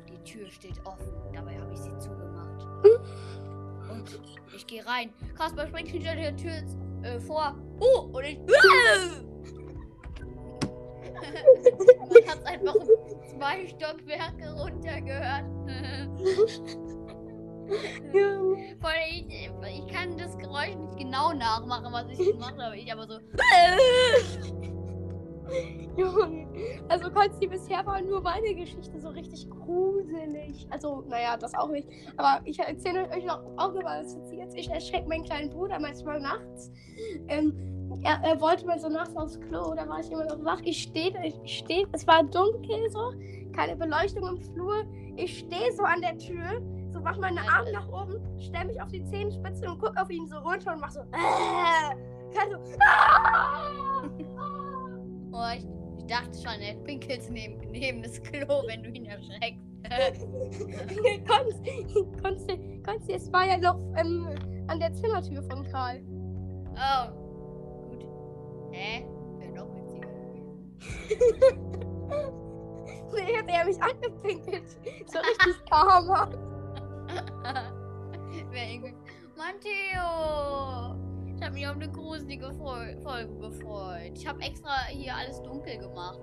Die 0.08 0.18
Tür 0.24 0.50
steht 0.50 0.84
offen. 0.84 1.12
Dabei 1.32 1.58
habe 1.58 1.72
ich 1.72 1.78
sie 1.78 1.96
zugemacht. 1.98 2.66
Und 3.90 4.20
ich 4.54 4.66
gehe 4.66 4.84
rein. 4.86 5.10
Kasper 5.36 5.66
springt 5.66 5.88
hinter 5.88 6.14
der 6.16 6.36
Tür 6.36 6.62
äh, 7.02 7.20
vor. 7.20 7.54
Oh, 7.80 8.08
und 8.12 8.24
ich. 8.24 8.38
Man 12.12 12.26
hat 12.28 12.44
einfach 12.46 12.74
zwei 13.28 13.66
Stockwerke 13.66 14.52
runtergehört. 14.52 15.44
Voll, 18.80 18.92
ich, 19.08 19.50
ich 19.68 19.86
kann 19.92 20.16
das 20.16 20.36
Geräusch 20.38 20.74
nicht 20.74 20.98
genau 20.98 21.32
nachmachen, 21.32 21.92
was 21.92 22.06
ich 22.10 22.18
gemacht 22.32 22.56
habe. 22.58 22.76
Ich 22.76 22.92
aber 22.92 23.06
so. 23.06 23.18
Junge. 25.96 26.46
Also 26.88 27.10
Konsti, 27.10 27.46
bisher 27.46 27.84
war 27.84 28.00
nur 28.00 28.20
meine 28.20 28.54
Geschichte 28.54 28.98
so 29.00 29.08
richtig 29.10 29.48
gruselig. 29.50 30.66
Also, 30.70 31.04
naja, 31.08 31.36
das 31.36 31.54
auch 31.54 31.68
nicht. 31.68 31.88
Aber 32.16 32.40
ich 32.44 32.58
erzähle 32.58 33.08
euch 33.10 33.24
noch 33.24 33.40
auch 33.56 33.72
noch 33.72 33.84
was 33.84 34.16
jetzt. 34.32 34.56
Ich 34.56 34.70
erschrecke 34.70 35.08
meinen 35.08 35.24
kleinen 35.24 35.50
Bruder 35.50 35.78
manchmal 35.78 36.20
nachts. 36.20 36.70
Ähm, 37.28 37.52
er, 38.04 38.20
er, 38.22 38.40
wollte 38.40 38.66
mal 38.66 38.78
so 38.78 38.88
nachts 38.88 39.14
aufs 39.16 39.38
Klo, 39.40 39.74
da 39.74 39.86
war 39.86 40.00
ich 40.00 40.10
immer 40.10 40.24
noch 40.24 40.42
wach. 40.44 40.60
Ich 40.64 40.82
stehe, 40.82 41.12
ich 41.24 41.58
stehe, 41.58 41.86
es 41.92 42.06
war 42.06 42.22
dunkel 42.22 42.90
so, 42.90 43.12
keine 43.54 43.76
Beleuchtung 43.76 44.26
im 44.26 44.38
Flur. 44.38 44.84
Ich 45.16 45.40
stehe 45.40 45.72
so 45.72 45.82
an 45.82 46.00
der 46.00 46.16
Tür, 46.16 46.62
mach 47.02 47.18
meine 47.18 47.40
Arme 47.40 47.72
nach 47.72 47.88
oben, 47.88 48.20
stelle 48.40 48.66
mich 48.66 48.80
auf 48.80 48.88
die 48.88 49.04
Zehenspitze 49.04 49.68
und 49.68 49.78
gucke 49.78 50.00
auf 50.00 50.10
ihn 50.10 50.26
so 50.26 50.38
runter 50.38 50.72
und 50.72 50.80
mach 50.80 50.90
so, 50.90 51.00
äh, 51.00 51.94
so, 52.32 52.58
ah, 52.80 54.02
Oh, 55.34 55.48
ich, 55.56 55.66
ich, 55.98 56.06
dachte 56.06 56.38
schon, 56.38 56.60
er 56.60 56.74
pinkelt 56.84 57.30
neben, 57.30 57.58
neben 57.70 58.02
das 58.02 58.22
Klo, 58.22 58.62
wenn 58.66 58.82
du 58.82 58.90
ihn 58.90 59.06
erschreckst. 59.06 59.62
Konsti, 62.22 62.82
Konsti, 62.84 63.12
es 63.14 63.32
war 63.32 63.46
ja 63.46 63.56
noch 63.56 63.78
ähm, 63.96 64.28
an 64.68 64.78
der 64.78 64.92
Zimmertür 64.92 65.42
von 65.42 65.64
Karl. 65.70 66.02
Oh, 66.74 67.22
Hä? 68.72 69.06
Wäre 69.38 69.52
noch 69.52 69.74
witziger 69.74 70.08
nee, 73.12 73.36
hat 73.36 73.48
er 73.48 73.64
mich 73.64 73.82
angepinkelt. 73.82 74.68
So 75.06 75.18
richtig 75.18 75.64
Karma. 75.68 76.28
Wäre 78.50 78.72
irgendwie. 78.72 78.94
Matteo! 79.36 80.96
Ich 81.34 81.42
habe 81.42 81.54
mich 81.54 81.66
auf 81.66 81.74
eine 81.74 81.90
gruselige 81.90 82.52
Folge 82.52 83.36
gefreut. 83.38 84.12
Ich 84.14 84.26
habe 84.26 84.40
extra 84.42 84.84
hier 84.88 85.14
alles 85.16 85.42
dunkel 85.42 85.78
gemacht. 85.78 86.20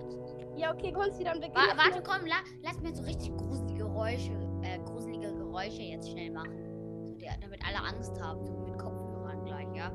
Ja, 0.56 0.72
okay, 0.72 0.92
kannst 0.92 1.20
du 1.20 1.24
dann 1.24 1.40
beginnen? 1.40 1.54
Wa 1.54 1.76
warte, 1.76 2.02
komm, 2.02 2.26
la 2.26 2.36
lass 2.62 2.80
mir 2.80 2.94
so 2.94 3.02
richtig 3.02 3.36
gruselige 3.36 3.84
Geräusche, 3.84 4.32
äh, 4.62 4.78
gruselige 4.78 5.34
Geräusche 5.34 5.82
jetzt 5.82 6.10
schnell 6.10 6.30
machen. 6.30 6.64
So, 7.06 7.14
die, 7.14 7.28
damit 7.40 7.60
alle 7.66 7.86
Angst 7.86 8.20
haben, 8.20 8.46
so 8.46 8.52
mit 8.58 8.78
Kopfhörern 8.78 9.44
gleich, 9.44 9.68
ja? 9.74 9.92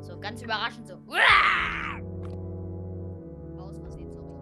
So 0.00 0.18
ganz 0.18 0.42
überraschend 0.42 0.88
so. 0.88 0.94
Aus 3.58 3.78
Versehen, 3.78 4.12
sorry. 4.12 4.36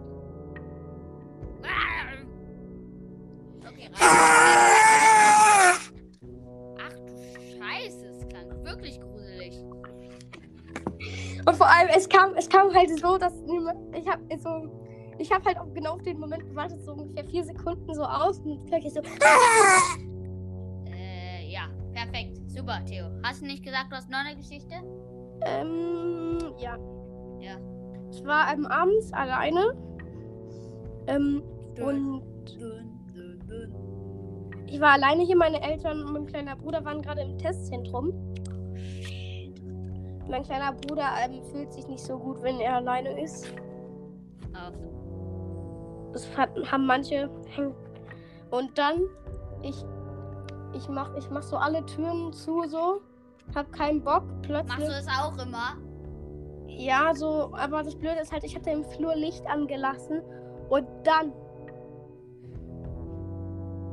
Okay, 3.67 3.89
Ach 3.99 4.34
vor 11.65 11.73
allem, 11.73 11.89
es 11.95 12.07
kam, 12.07 12.35
es 12.35 12.47
kam 12.47 12.71
halt 12.73 12.89
so, 12.99 13.17
dass 13.17 13.33
ich 13.93 14.07
habe 14.07 14.21
so, 14.37 14.69
ich 15.17 15.31
habe 15.31 15.43
halt 15.45 15.57
auch 15.57 15.73
genau 15.73 15.93
auf 15.93 16.03
den 16.03 16.19
Moment 16.19 16.45
gewartet, 16.47 16.79
so 16.83 16.91
ungefähr 16.91 17.25
vier 17.25 17.43
Sekunden 17.43 17.91
so 17.93 18.03
aus 18.03 18.39
und 18.41 18.67
gleich 18.67 18.83
so. 18.93 18.99
Äh, 20.85 21.51
ja, 21.51 21.67
perfekt, 21.93 22.39
super, 22.47 22.83
Theo. 22.85 23.05
Hast 23.23 23.41
du 23.41 23.47
nicht 23.47 23.63
gesagt, 23.63 23.91
du 23.91 23.95
hast 23.95 24.11
noch 24.11 24.19
eine 24.19 24.35
Geschichte? 24.35 24.75
Ähm, 25.41 26.37
ja. 26.59 26.77
Ja. 27.39 27.57
Ich 28.11 28.23
war 28.23 28.53
ähm, 28.53 28.67
abends 28.67 29.11
alleine. 29.13 29.73
Ähm, 31.07 31.41
dun, 31.75 31.85
und 31.85 32.61
dun, 32.61 33.01
dun, 33.47 34.65
ich 34.67 34.79
war 34.79 34.93
alleine 34.93 35.23
hier. 35.23 35.37
Meine 35.37 35.61
Eltern 35.63 36.03
und 36.03 36.13
mein 36.13 36.25
kleiner 36.27 36.55
Bruder 36.55 36.85
waren 36.85 37.01
gerade 37.01 37.21
im 37.21 37.37
Testzentrum. 37.37 38.34
Mein 40.27 40.43
kleiner 40.43 40.73
Bruder 40.73 41.07
ähm, 41.23 41.43
fühlt 41.51 41.71
sich 41.71 41.87
nicht 41.87 42.03
so 42.03 42.17
gut, 42.17 42.41
wenn 42.41 42.59
er 42.59 42.75
alleine 42.75 43.21
ist. 43.21 43.53
Ach 44.53 44.71
Das 46.13 46.27
hat, 46.35 46.49
haben 46.71 46.85
manche. 46.85 47.29
Und 48.51 48.77
dann, 48.77 49.01
ich, 49.61 49.83
ich 50.73 50.87
mach, 50.89 51.13
ich 51.15 51.29
mach 51.29 51.43
so 51.43 51.57
alle 51.57 51.85
Türen 51.85 52.33
zu, 52.33 52.63
so 52.67 53.01
hab 53.53 53.71
keinen 53.71 54.03
Bock. 54.03 54.23
Plötzlich. 54.41 54.77
Machst 54.77 54.87
du 54.87 54.91
das 54.91 55.07
auch 55.07 55.37
immer? 55.37 55.77
Ja, 56.67 57.13
so, 57.13 57.51
aber 57.53 57.83
das 57.83 57.95
Blöde 57.95 58.19
ist 58.21 58.31
halt, 58.31 58.43
ich 58.43 58.55
hatte 58.55 58.71
im 58.71 58.83
Flur 58.83 59.15
Licht 59.15 59.45
angelassen 59.47 60.21
und 60.69 60.87
dann. 61.03 61.31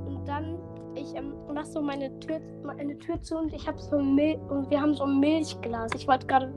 Und 0.06 0.26
dann, 0.26 0.58
ich 1.02 1.14
ähm, 1.14 1.34
mach 1.52 1.64
so 1.64 1.82
meine 1.82 2.18
Tür, 2.20 2.40
meine 2.62 2.98
Tür 2.98 3.20
zu 3.20 3.36
und 3.36 3.52
ich 3.52 3.66
habe 3.66 3.78
so 3.78 3.98
Mil 3.98 4.36
und 4.48 4.70
wir 4.70 4.80
haben 4.80 4.94
so 4.94 5.04
ein 5.04 5.20
Milchglas. 5.20 5.92
Ich 5.94 6.06
wollte 6.06 6.26
gerade 6.26 6.52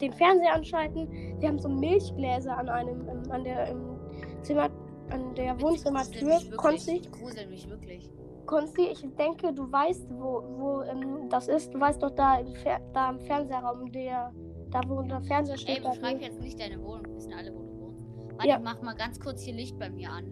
den 0.00 0.12
Fernseher 0.12 0.54
anschalten. 0.54 1.08
Wir 1.38 1.48
haben 1.48 1.58
so 1.58 1.68
Milchgläser 1.68 2.56
an 2.56 2.68
einem, 2.68 3.08
ähm, 3.08 3.30
an 3.30 3.44
der 3.44 3.68
im 3.68 3.98
Zimmer, 4.42 4.70
an 5.10 5.34
der 5.34 5.60
Wohnzimmertür. 5.60 6.38
Konnte 6.56 6.92
ich. 6.92 7.10
grusel 7.10 7.46
mich 7.48 7.68
wirklich. 7.68 8.10
Konsti, 8.46 8.88
ich 8.88 9.00
denke, 9.16 9.52
du 9.52 9.70
weißt, 9.70 10.06
wo, 10.10 10.42
wo 10.58 10.82
ähm, 10.82 11.28
das 11.28 11.46
ist. 11.48 11.72
Du 11.72 11.78
weißt 11.78 12.02
doch 12.02 12.10
da 12.10 12.38
im, 12.38 12.52
Fer 12.54 12.80
da 12.92 13.10
im 13.10 13.20
Fernsehraum, 13.20 13.92
der, 13.92 14.32
da 14.70 14.80
wo 14.88 15.02
der 15.02 15.20
Fernseher 15.22 15.56
steht. 15.56 15.84
Ey, 15.84 15.88
beschreib 15.88 16.20
jetzt 16.20 16.40
nicht 16.40 16.58
deine 16.58 16.82
Wohnung. 16.82 17.06
Wir 17.06 17.16
wissen 17.16 17.32
alle, 17.32 17.54
wo 17.54 17.62
du 17.62 17.80
wohnst. 17.80 18.06
Warte, 18.32 18.48
ja. 18.48 18.58
mach 18.58 18.82
mal 18.82 18.94
ganz 18.94 19.20
kurz 19.20 19.42
hier 19.42 19.54
Licht 19.54 19.78
bei 19.78 19.88
mir 19.90 20.10
an. 20.10 20.24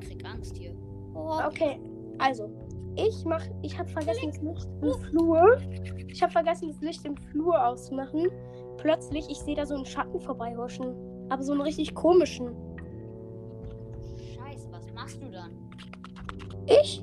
Ich 0.00 0.08
krieg 0.08 0.24
Angst 0.24 0.56
hier. 0.56 0.74
Oh. 1.14 1.38
Okay, 1.46 1.78
also, 2.18 2.50
ich 2.96 3.24
mach, 3.24 3.42
ich 3.62 3.78
habe 3.78 3.88
vergessen, 3.88 4.30
das 4.30 4.40
Licht 4.42 4.68
im 4.82 4.94
Flur. 4.94 5.58
Ich 6.08 6.22
habe 6.22 6.32
vergessen, 6.32 6.68
das 6.68 6.80
Licht 6.80 7.04
im 7.06 7.16
Flur 7.16 7.66
auszumachen. 7.66 8.28
Plötzlich, 8.76 9.28
ich 9.30 9.38
sehe 9.38 9.56
da 9.56 9.64
so 9.64 9.74
einen 9.74 9.86
Schatten 9.86 10.20
vorbeihuschen. 10.20 10.94
Aber 11.30 11.42
so 11.42 11.52
einen 11.52 11.62
richtig 11.62 11.94
komischen. 11.94 12.54
Scheiße, 14.34 14.68
was 14.70 14.92
machst 14.92 15.22
du 15.22 15.30
dann? 15.30 15.52
Ich? 16.66 17.02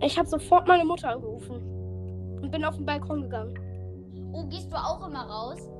Ich 0.00 0.18
habe 0.18 0.28
sofort 0.28 0.66
meine 0.66 0.84
Mutter 0.84 1.10
angerufen 1.10 1.56
und 2.40 2.50
bin 2.50 2.64
auf 2.64 2.76
den 2.76 2.86
Balkon 2.86 3.22
gegangen. 3.22 3.54
Oh, 4.32 4.44
gehst 4.46 4.72
du 4.72 4.76
auch 4.76 5.06
immer 5.06 5.26
raus? 5.26 5.70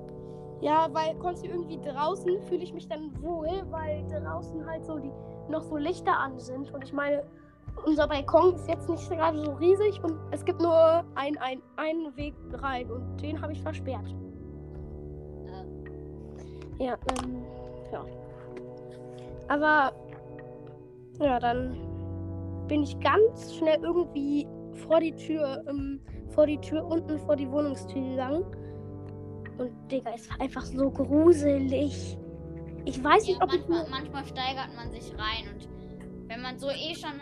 Ja, 0.60 0.88
weil 0.92 1.14
du 1.14 1.46
irgendwie 1.46 1.78
draußen 1.80 2.40
fühle 2.42 2.62
ich 2.62 2.72
mich 2.72 2.88
dann 2.88 3.10
wohl, 3.22 3.50
weil 3.70 4.06
draußen 4.08 4.64
halt 4.64 4.84
so 4.84 4.98
die 4.98 5.12
noch 5.48 5.62
so 5.62 5.76
Lichter 5.76 6.18
an 6.18 6.38
sind 6.38 6.72
und 6.72 6.84
ich 6.84 6.92
meine, 6.92 7.24
unser 7.84 8.08
Balkon 8.08 8.54
ist 8.54 8.68
jetzt 8.68 8.88
nicht 8.88 9.08
gerade 9.10 9.44
so 9.44 9.52
riesig 9.52 10.02
und 10.02 10.18
es 10.30 10.44
gibt 10.44 10.60
nur 10.60 11.04
ein, 11.14 11.36
ein, 11.38 11.62
einen 11.76 12.16
Weg 12.16 12.34
rein 12.52 12.90
und 12.90 13.20
den 13.20 13.40
habe 13.40 13.52
ich 13.52 13.62
versperrt. 13.62 14.14
Äh. 16.78 16.84
Ja, 16.84 16.96
ähm, 17.22 17.44
ja. 17.92 18.04
Aber 19.48 19.92
ja, 21.20 21.38
dann 21.38 21.76
bin 22.68 22.82
ich 22.82 22.98
ganz 23.00 23.54
schnell 23.54 23.78
irgendwie 23.82 24.46
vor 24.86 25.00
die 25.00 25.14
Tür, 25.14 25.62
ähm, 25.68 26.00
vor 26.30 26.46
die 26.46 26.58
Tür 26.58 26.84
unten 26.84 27.18
vor 27.20 27.36
die 27.36 27.50
Wohnungstür 27.50 28.00
gegangen. 28.02 28.44
Und 29.58 29.70
Digga, 29.90 30.10
es 30.14 30.28
war 30.30 30.40
einfach 30.40 30.64
so 30.64 30.90
gruselig. 30.90 32.18
Ich 32.86 33.02
weiß 33.02 33.26
ja, 33.26 33.34
nicht, 33.34 33.42
ob 33.42 33.50
manchmal, 33.50 33.84
ich. 33.84 33.90
Manchmal 33.90 34.24
steigert 34.24 34.74
man 34.74 34.90
sich 34.90 35.12
rein 35.12 35.54
und 35.54 35.68
wenn 36.28 36.42
man 36.42 36.58
so 36.58 36.68
eh 36.68 36.94
schon. 36.94 37.12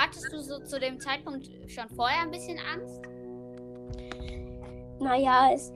Hattest 0.00 0.32
du 0.32 0.40
so 0.40 0.58
zu 0.60 0.80
dem 0.80 0.98
Zeitpunkt 0.98 1.50
schon 1.66 1.86
vorher 1.90 2.22
ein 2.22 2.30
bisschen 2.30 2.58
Angst? 2.58 3.02
Naja, 4.98 5.50
es, 5.52 5.74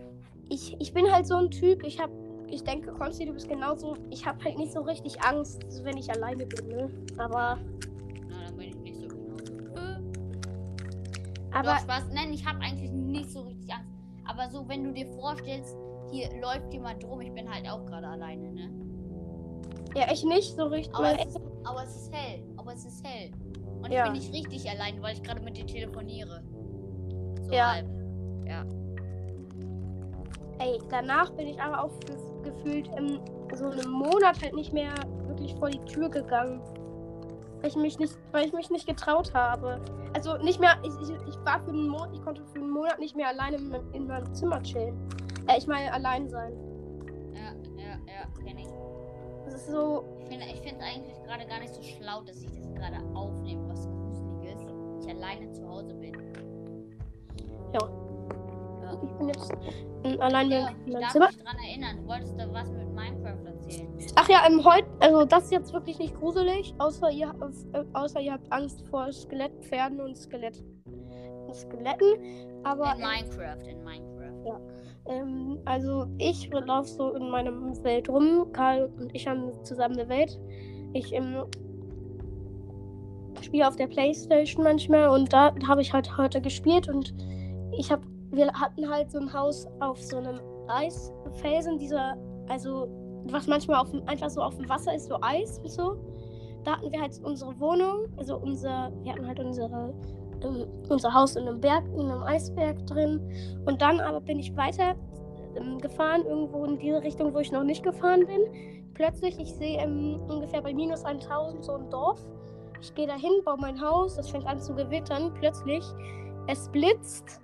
ich, 0.49 0.81
ich 0.81 0.95
bin 0.95 1.13
halt 1.13 1.27
so 1.27 1.35
ein 1.35 1.51
Typ, 1.51 1.85
ich 1.85 2.01
habe 2.01 2.11
ich 2.49 2.65
denke, 2.65 2.93
Konsti, 2.93 3.27
du 3.27 3.35
bist 3.35 3.49
genauso. 3.49 3.97
Ich 4.11 4.25
habe 4.25 4.43
halt 4.45 4.57
nicht 4.57 4.73
so 4.73 4.81
richtig 4.81 5.21
Angst, 5.23 5.63
wenn 5.83 5.99
ich 5.99 6.11
alleine 6.11 6.47
bin, 6.47 6.69
ne? 6.69 6.91
Aber. 7.19 7.59
Na, 8.29 8.47
dann 8.47 8.57
bin 8.57 8.69
ich 8.69 8.77
nicht 8.77 9.01
so 9.01 9.09
genau. 9.09 9.37
Aber. 11.53 11.63
Doch, 11.63 11.79
Spaß. 11.81 12.05
Nein, 12.13 12.33
ich 12.33 12.47
habe 12.47 12.61
eigentlich 12.61 12.93
nicht 12.93 13.31
so 13.31 13.43
richtig 13.43 13.73
Angst. 13.73 13.91
Aber 14.25 14.49
so, 14.51 14.67
wenn 14.69 14.85
du 14.85 14.93
dir 14.93 15.07
vorstellst, 15.19 15.77
hier 16.13 16.31
läuft 16.41 16.73
jemand 16.73 17.05
rum, 17.05 17.21
ich 17.21 17.33
bin 17.33 17.53
halt 17.53 17.69
auch 17.69 17.85
gerade 17.87 18.07
alleine, 18.07 18.53
ne? 18.53 18.71
Ja, 19.97 20.13
ich 20.13 20.25
nicht 20.25 20.55
so 20.55 20.65
richtig. 20.65 20.95
Aber 20.95 21.19
es, 21.19 21.37
aber 21.65 21.83
es 21.83 21.97
ist 21.97 22.13
hell. 22.13 22.43
Aber 22.57 22.73
es 22.73 22.85
ist 22.85 23.05
hell. 23.05 23.31
Und 23.85 23.93
Ja. 23.93 24.05
ich 24.07 24.13
bin 24.13 24.13
nicht 24.33 24.33
richtig 24.53 24.71
allein, 24.71 25.01
weil 25.03 25.13
ich 25.15 25.23
gerade 25.23 25.41
mit 25.41 25.57
dir 25.57 25.67
telefoniere. 25.67 26.43
So 27.43 27.53
Ja. 27.53 27.73
halb. 27.75 27.87
Ja. 28.47 28.65
Ey, 30.59 30.79
danach 30.89 31.31
bin 31.33 31.49
ich 31.49 31.61
aber 31.61 31.83
auch 31.85 31.93
gef- 32.01 32.43
gefühlt 32.43 32.89
in 32.97 33.21
so 33.55 33.67
einem 33.67 33.91
Monat 33.91 34.41
halt 34.43 34.55
nicht 34.55 34.73
mehr 34.73 34.93
wirklich 35.27 35.55
vor 35.57 35.69
die 35.69 35.81
Tür 35.85 36.09
gegangen. 36.09 36.61
Weil 37.61 37.69
ich 37.71 37.77
mich 37.77 37.99
nicht, 37.99 38.17
weil 38.33 38.47
ich 38.47 38.53
mich 38.53 38.71
nicht 38.71 38.87
getraut 38.87 39.35
habe. 39.35 39.81
Also 40.15 40.37
nicht 40.39 40.61
mehr, 40.61 40.77
ich, 40.83 40.93
ich, 41.03 41.17
ich 41.29 41.37
war 41.45 41.61
für 41.61 41.71
einen 41.71 41.89
Monat, 41.89 42.11
ich 42.15 42.23
konnte 42.23 42.43
für 42.45 42.59
einen 42.61 42.71
Monat 42.71 42.99
nicht 42.99 43.17
mehr 43.17 43.29
alleine 43.29 43.57
in, 43.57 43.69
meinem- 43.69 43.93
in 43.93 44.07
meinem 44.07 44.33
Zimmer 44.35 44.63
chillen. 44.63 44.95
Äh, 45.49 45.59
ich 45.59 45.67
meine 45.67 45.93
allein 45.93 46.29
sein. 46.29 46.53
Ja, 47.35 47.53
ja, 47.83 47.91
ja, 48.07 48.45
kenn 48.47 48.59
ich. 48.59 48.69
Das 49.45 49.55
ist 49.55 49.67
so, 49.71 50.05
Ich 50.21 50.29
finde 50.29 50.45
ich 50.47 50.61
finde 50.61 50.83
eigentlich 50.85 51.15
gerade 51.25 51.47
gar 51.47 51.59
nicht 51.61 51.75
so 51.75 51.83
schlau, 51.83 52.23
dass 52.23 52.41
ich 52.43 52.51
das 52.51 52.73
gerade 52.75 52.97
aufnehme. 53.15 53.64
Ich 55.05 55.11
alleine 55.11 55.51
zu 55.53 55.69
Hause 55.69 55.95
bin. 55.95 56.13
Ja. 57.73 57.81
Ja. 58.83 59.01
ich 59.03 59.13
bin 59.19 59.29
jetzt 59.29 59.53
ähm, 60.05 60.21
allein 60.21 60.51
Ja, 60.51 60.69
in 60.69 60.75
ich 60.87 60.93
meinem 60.95 61.09
Zimmer. 61.11 61.27
mich 61.27 61.39
dran 61.43 61.57
erinnern. 61.69 61.97
Du 62.03 62.09
wolltest 62.09 62.39
da 62.39 62.53
was 62.53 62.71
mit 62.71 62.93
Minecraft 62.95 63.45
erzählen. 63.47 63.89
Ach 64.17 64.29
ja, 64.29 64.39
ähm, 64.47 64.65
heute, 64.65 64.87
also 65.01 65.25
das 65.25 65.45
ist 65.45 65.53
jetzt 65.53 65.73
wirklich 65.73 65.99
nicht 65.99 66.15
gruselig, 66.19 66.75
außer 66.79 67.11
ihr, 67.11 67.35
äh, 67.73 67.85
außer 67.95 68.21
ihr 68.21 68.33
habt 68.35 68.51
Angst 68.53 68.87
vor 68.89 69.11
Skelettpferden 69.13 70.01
und 70.01 70.17
Skelett, 70.17 70.63
Skeletten. 71.53 72.15
Aber 72.65 72.95
In 72.95 73.01
Minecraft, 73.01 73.67
in 73.69 73.85
Minecraft. 73.85 74.61
ähm, 75.07 75.59
also 75.65 76.07
ich 76.19 76.51
laufe 76.53 76.89
so 76.89 77.13
in 77.15 77.29
meinem 77.31 77.83
Welt 77.85 78.09
rum. 78.09 78.47
Karl 78.53 78.91
und 78.99 79.15
ich 79.15 79.27
haben 79.27 79.53
zusammen 79.65 79.99
eine 79.99 80.09
Welt. 80.09 80.39
Ich 80.93 81.13
ähm, 81.13 81.45
spiele 83.43 83.69
auf 83.69 83.77
der 83.77 83.87
Playstation 83.87 84.65
manchmal 84.65 85.09
und 85.09 85.33
da 85.33 85.55
habe 85.67 85.83
ich 85.83 85.93
halt 85.93 86.17
heute 86.17 86.41
gespielt 86.41 86.89
und 86.89 87.15
ich 87.77 87.91
habe, 87.91 88.03
wir 88.31 88.53
hatten 88.53 88.89
halt 88.89 89.11
so 89.11 89.19
ein 89.19 89.33
Haus 89.33 89.67
auf 89.81 90.01
so 90.01 90.19
einem 90.19 90.41
Eisfelsen, 90.69 91.79
dieser, 91.79 92.17
also 92.49 92.89
was 93.27 93.47
manchmal 93.47 93.81
auf 93.81 93.89
einfach 94.07 94.31
so 94.31 94.43
auf 94.43 94.57
dem 94.57 94.69
Wasser 94.69 94.95
ist, 94.95 95.09
so 95.09 95.19
Eis 95.21 95.59
und 95.59 95.71
so. 95.71 95.97
Da 96.65 96.77
hatten 96.77 96.91
wir 96.93 97.01
halt 97.01 97.21
unsere 97.23 97.59
Wohnung, 97.61 98.07
also 98.17 98.37
unser, 98.37 98.93
wir 99.03 99.13
hatten 99.13 99.27
halt 99.27 99.41
unsere, 99.41 99.95
ähm, 100.43 100.67
unser 100.89 101.13
Haus 101.13 101.37
in 101.37 101.47
einem 101.47 101.61
Berg, 101.61 101.85
in 101.95 102.11
einem 102.11 102.23
Eisberg 102.23 102.87
drin. 102.87 103.21
Und 103.67 103.83
dann 103.83 104.01
aber 104.01 104.21
bin 104.21 104.39
ich 104.39 104.55
weiter 104.57 104.95
ähm, 105.57 105.79
gefahren, 105.79 106.25
irgendwo 106.25 106.65
in 106.65 106.79
diese 106.79 107.03
Richtung, 107.03 107.35
wo 107.35 107.39
ich 107.39 107.53
noch 107.53 107.65
nicht 107.65 107.83
gefahren 107.83 108.27
bin. 108.27 108.41
Plötzlich, 108.95 109.39
ich 109.39 109.53
sehe 109.55 109.79
ähm, 109.79 110.21
ungefähr 110.29 110.63
bei 110.63 110.73
minus 110.73 111.05
1000 111.05 111.65
so 111.65 111.75
ein 111.75 111.91
Dorf. 111.91 112.25
Ich 112.81 112.95
gehe 112.95 113.07
dahin, 113.07 113.43
baue 113.45 113.57
mein 113.59 113.81
Haus, 113.81 114.19
es 114.19 114.29
fängt 114.29 114.47
an 114.47 114.61
zu 114.61 114.75
gewittern. 114.75 115.33
Plötzlich, 115.35 115.85
es 116.47 116.69
blitzt 116.71 117.41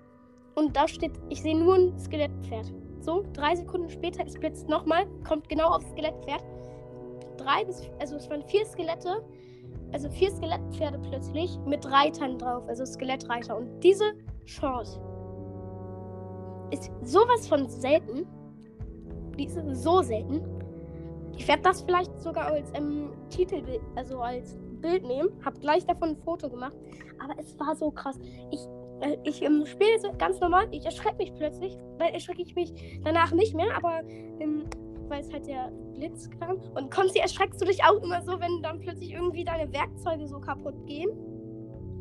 und 0.55 0.77
da 0.77 0.87
steht, 0.87 1.13
ich 1.29 1.41
sehe 1.43 1.57
nur 1.57 1.75
ein 1.75 1.99
Skelettpferd. 1.99 2.73
So, 3.01 3.25
drei 3.33 3.57
Sekunden 3.57 3.89
später, 3.89 4.25
es 4.27 4.35
blitzt 4.35 4.69
nochmal, 4.69 5.07
kommt 5.27 5.49
genau 5.49 5.69
aufs 5.69 5.89
Skelettpferd. 5.91 6.45
Drei 7.39 7.65
bis, 7.65 7.89
also 7.99 8.17
es 8.17 8.29
waren 8.29 8.43
vier 8.43 8.67
Skelette, 8.67 9.23
also 9.93 10.11
vier 10.11 10.31
Skelettpferde 10.31 10.99
plötzlich 11.09 11.59
mit 11.65 11.91
Reitern 11.91 12.39
drauf, 12.39 12.63
also 12.69 12.85
Skelettreiter. 12.85 13.57
Und 13.57 13.81
diese 13.81 14.13
Chance 14.45 15.01
ist 16.71 16.91
sowas 17.03 17.49
von 17.49 17.69
selten. 17.69 18.27
Die 19.39 19.47
ist 19.47 19.59
so 19.73 20.03
selten. 20.03 20.43
Ich 21.37 21.49
werde 21.49 21.63
das 21.63 21.81
vielleicht 21.81 22.21
sogar 22.21 22.49
als 22.49 22.71
ähm, 22.75 23.11
Titelbild, 23.31 23.81
also 23.97 24.21
als 24.21 24.59
Bild 24.81 25.05
nehmen. 25.05 25.31
Hab 25.45 25.61
gleich 25.61 25.85
davon 25.87 26.11
ein 26.11 26.17
Foto 26.17 26.49
gemacht. 26.49 26.77
Aber 27.23 27.35
es 27.39 27.59
war 27.59 27.75
so 27.77 27.91
krass. 27.91 28.19
Ich, 28.51 28.61
äh, 29.01 29.17
ich 29.25 29.43
ähm, 29.43 29.65
spiele 29.67 29.99
so 30.01 30.13
ganz 30.17 30.41
normal. 30.41 30.67
Ich 30.71 30.85
erschrecke 30.85 31.19
mich 31.19 31.35
plötzlich. 31.35 31.77
Weil 31.99 32.13
erschrecke 32.13 32.43
ich 32.43 32.55
mich 32.55 33.01
danach 33.05 33.33
nicht 33.33 33.55
mehr. 33.55 33.77
Aber 33.77 34.01
ähm, 34.07 34.65
weil 35.11 35.21
es 35.21 35.33
halt 35.33 35.47
der 35.47 35.71
Blitz 35.95 36.31
kam. 36.39 36.57
Und 36.75 36.91
Konzi, 36.91 37.19
erschreckst 37.19 37.61
du 37.61 37.67
dich 37.67 37.85
auch 37.85 38.03
immer 38.03 38.23
so, 38.23 38.41
wenn 38.41 38.63
dann 38.63 38.81
plötzlich 38.81 39.13
irgendwie 39.13 39.45
deine 39.45 39.71
Werkzeuge 39.73 40.27
so 40.27 40.41
kaputt 40.41 40.87
gehen? 40.87 41.11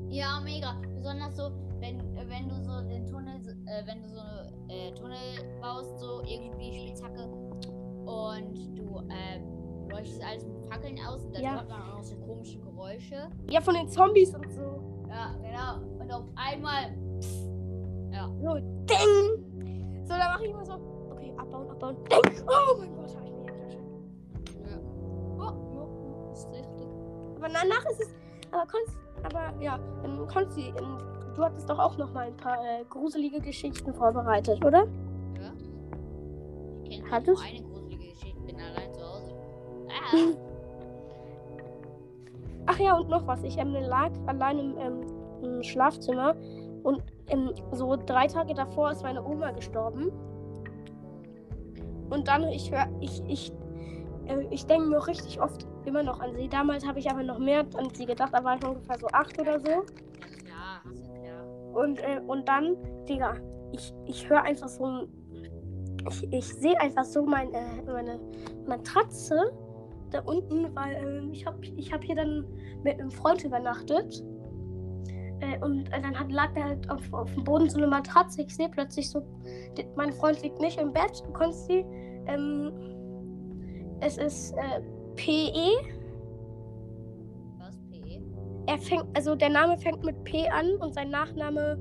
Ja, 0.09 0.39
mega. 0.39 0.79
Besonders 0.95 1.35
so, 1.35 1.51
wenn, 1.79 1.99
äh, 2.15 2.25
wenn 2.27 2.47
du 2.49 2.55
so 2.63 2.81
den 2.87 3.05
Tunnel, 3.07 3.39
äh, 3.65 3.85
wenn 3.85 4.01
du 4.01 4.09
so 4.09 4.21
äh, 4.69 4.91
Tunnel 4.93 5.17
baust, 5.61 5.99
so 5.99 6.21
irgendwie 6.25 6.73
Spitzhacke 6.73 7.27
leuchtest 9.99 10.23
alles 10.23 10.45
mit 10.45 10.65
Fackeln 10.71 10.99
aus 11.07 11.23
und 11.25 11.35
dann 11.35 11.43
Ja. 11.43 11.53
hört 11.55 11.69
man 11.69 11.81
auch 11.81 11.95
noch 11.97 12.03
so 12.03 12.15
komische 12.17 12.59
Geräusche. 12.59 13.15
Ja, 13.49 13.61
von 13.61 13.73
den 13.73 13.87
Zombies 13.89 14.33
und 14.33 14.51
so. 14.51 15.05
Ja, 15.09 15.35
genau. 15.41 16.01
Und 16.01 16.11
auf 16.13 16.25
einmal. 16.35 16.95
Ja. 18.11 18.27
So, 18.41 18.55
ding! 18.85 20.03
So, 20.05 20.09
da 20.15 20.33
mache 20.33 20.45
ich 20.45 20.51
immer 20.51 20.65
so, 20.65 20.73
okay, 21.11 21.33
abbauen, 21.37 21.69
abbauen, 21.69 21.95
ding! 22.05 22.43
Oh 22.47 22.77
mein 22.79 22.95
Gott, 22.95 23.15
habe 23.15 23.27
ich 23.27 23.33
mir 23.33 23.45
jetzt 23.45 23.73
ja. 24.65 24.79
Oh, 25.37 25.51
ja, 25.75 26.31
ist 26.33 26.47
richtig. 26.51 26.87
Aber 27.37 27.47
danach 27.47 27.85
ist 27.91 28.01
es, 28.01 28.09
aber 28.51 28.65
Konzi, 28.67 28.97
aber 29.23 29.61
ja, 29.61 29.79
ähm, 30.03 30.27
Konzi, 30.27 30.73
ähm, 30.79 30.97
du 31.35 31.43
hattest 31.43 31.69
doch 31.69 31.79
auch 31.79 31.97
noch 31.97 32.11
mal 32.13 32.27
ein 32.27 32.37
paar 32.37 32.57
äh, 32.57 32.83
gruselige 32.89 33.39
Geschichten 33.41 33.93
vorbereitet, 33.93 34.63
oder? 34.65 34.85
Ja. 35.39 35.51
Ich 36.85 37.03
kenne 37.03 37.25
nur 37.27 37.41
eine 37.41 37.68
Ach 42.65 42.79
ja, 42.79 42.95
und 42.95 43.09
noch 43.09 43.25
was. 43.25 43.43
Ich 43.43 43.57
ähm, 43.57 43.73
lag 43.73 44.11
allein 44.27 44.59
im, 44.59 44.77
ähm, 44.77 45.01
im 45.41 45.63
Schlafzimmer 45.63 46.35
und 46.83 47.01
ähm, 47.27 47.51
so 47.71 47.95
drei 47.95 48.27
Tage 48.27 48.53
davor 48.53 48.91
ist 48.91 49.03
meine 49.03 49.23
Oma 49.23 49.51
gestorben. 49.51 50.11
Und 52.09 52.27
dann, 52.27 52.47
ich 52.49 52.71
höre, 52.71 52.87
ich, 52.99 53.21
ich, 53.27 53.51
äh, 54.27 54.45
ich 54.49 54.65
denke 54.65 54.87
mir 54.87 54.99
auch 54.99 55.07
richtig 55.07 55.41
oft 55.41 55.65
immer 55.85 56.03
noch 56.03 56.19
an 56.19 56.35
sie. 56.35 56.47
Damals 56.47 56.85
habe 56.87 56.99
ich 56.99 57.09
aber 57.09 57.23
noch 57.23 57.39
mehr 57.39 57.65
an 57.75 57.89
sie 57.93 58.05
gedacht, 58.05 58.33
da 58.33 58.43
war 58.43 58.55
ich 58.55 58.65
ungefähr 58.65 58.97
so 58.99 59.07
acht 59.07 59.39
oder 59.39 59.59
so. 59.59 59.69
Ja, 60.47 60.81
ja. 61.23 61.43
Und, 61.73 61.99
äh, 61.99 62.21
und 62.27 62.47
dann, 62.47 62.77
Digga, 63.07 63.35
ich, 63.71 63.93
ich 64.05 64.29
höre 64.29 64.43
einfach 64.43 64.67
so. 64.67 65.07
Ich, 66.07 66.33
ich 66.33 66.45
sehe 66.45 66.79
einfach 66.79 67.03
so 67.03 67.25
mein, 67.25 67.53
äh, 67.53 67.81
meine 67.85 68.19
Matratze 68.67 69.51
da 70.09 70.21
unten, 70.21 70.75
weil 70.75 70.95
ähm, 70.95 71.31
ich 71.33 71.45
habe 71.45 71.65
ich 71.65 71.91
hab 71.91 72.03
hier 72.03 72.15
dann 72.15 72.45
mit 72.83 72.99
einem 72.99 73.11
Freund 73.11 73.43
übernachtet. 73.43 74.23
Äh, 75.41 75.57
und 75.63 75.87
äh, 75.93 76.01
dann 76.01 76.19
hat, 76.19 76.31
lag 76.31 76.53
da 76.53 76.63
halt 76.63 76.89
auf, 76.89 77.13
auf 77.13 77.33
dem 77.33 77.43
Boden 77.43 77.69
so 77.69 77.77
eine 77.77 77.87
Matratze. 77.87 78.41
Ich 78.41 78.55
sehe 78.55 78.69
plötzlich 78.69 79.09
so, 79.09 79.21
die, 79.77 79.87
mein 79.95 80.11
Freund 80.13 80.41
liegt 80.41 80.59
nicht 80.59 80.79
im 80.79 80.91
Bett, 80.91 81.23
du 81.25 81.31
kannst 81.31 81.67
sie. 81.67 81.85
Ähm, 82.27 82.71
es 84.01 84.17
ist 84.17 84.53
äh, 84.53 84.81
PE. 85.15 85.71
Was, 87.57 87.77
PE? 87.89 88.21
Er 88.67 88.77
fängt, 88.77 89.05
also 89.15 89.35
der 89.35 89.49
Name 89.49 89.77
fängt 89.77 90.03
mit 90.03 90.23
P 90.23 90.47
an 90.49 90.75
und 90.79 90.93
sein 90.93 91.09
Nachname 91.09 91.77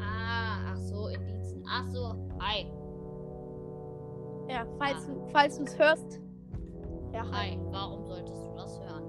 Ah, 0.00 0.72
ach 0.72 0.80
so, 0.80 1.08
Indizen. 1.08 1.64
Ach 1.68 1.86
so, 1.88 2.14
hi. 2.40 2.66
Ja, 4.48 4.64
falls, 4.78 5.06
du 5.06 5.26
falls 5.32 5.58
du 5.58 5.64
es 5.64 5.78
hörst. 5.78 6.20
Ja, 7.16 7.24
Hi, 7.32 7.58
warum 7.70 8.04
solltest 8.04 8.44
du 8.46 8.54
das 8.56 8.78
hören? 8.78 9.02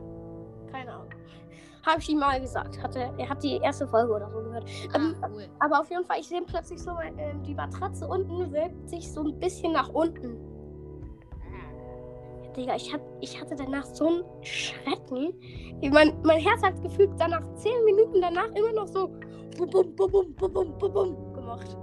keine 0.72 0.94
Ahnung. 0.94 1.10
Habe 1.86 2.00
ich 2.00 2.08
ihm 2.10 2.20
mal 2.20 2.40
gesagt. 2.40 2.82
Hatte, 2.82 3.12
er 3.18 3.30
hat 3.30 3.44
die 3.44 3.58
erste 3.58 3.86
Folge 3.86 4.14
oder 4.14 4.30
so 4.32 4.38
gehört. 4.40 4.64
Ähm, 4.96 5.14
Ah, 5.22 5.28
cool. 5.30 5.46
aber 5.60 5.82
auf 5.82 5.90
jeden 5.90 6.06
Fall, 6.06 6.20
ich 6.22 6.28
sehe 6.30 6.42
plötzlich 6.42 6.82
so, 6.82 6.92
äh, 6.92 7.34
die 7.46 7.54
Matratze 7.54 8.08
unten 8.08 8.50
wölbt 8.54 8.90
sich 8.90 9.12
so 9.12 9.24
ein 9.24 9.38
bisschen 9.40 9.74
nach 9.74 9.90
unten. 9.90 10.38
Ah. 11.42 12.54
Digga, 12.54 12.76
ich, 12.78 12.94
hab, 12.94 13.02
ich 13.20 13.42
hatte 13.42 13.56
danach 13.58 13.84
so 13.86 14.08
einen 14.08 14.24
Schrecken. 14.42 15.34
Mein, 15.92 16.14
mein 16.24 16.40
Herz 16.40 16.64
hat 16.64 16.82
gefühlt 16.82 17.12
danach 17.18 17.44
zehn 17.56 17.84
Minuten 17.84 18.22
danach 18.22 18.50
immer 18.56 18.72
noch 18.72 18.88
so 18.88 19.10
bum, 19.58 19.70
bum, 19.70 19.96
bum, 19.98 20.12
bum, 20.12 20.34
bum, 20.36 20.54
bum, 20.54 20.78
bum, 20.78 20.94
bum 20.94 21.34
gemacht. 21.34 21.78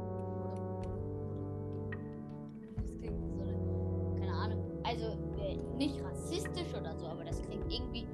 Das 2.76 2.98
klingt 2.98 3.22
wie 3.22 3.30
so 3.30 3.42
eine, 3.42 4.20
keine 4.20 4.32
Ahnung, 4.32 4.64
also 4.84 5.16
nicht 5.76 6.02
rassistisch 6.02 6.74
oder 6.78 6.96
so, 6.96 7.06
aber 7.06 7.24
das 7.24 7.40
klingt 7.42 7.72
irgendwie, 7.72 8.06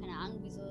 keine 0.00 0.16
Ahnung, 0.16 0.42
wie 0.42 0.50
so, 0.50 0.62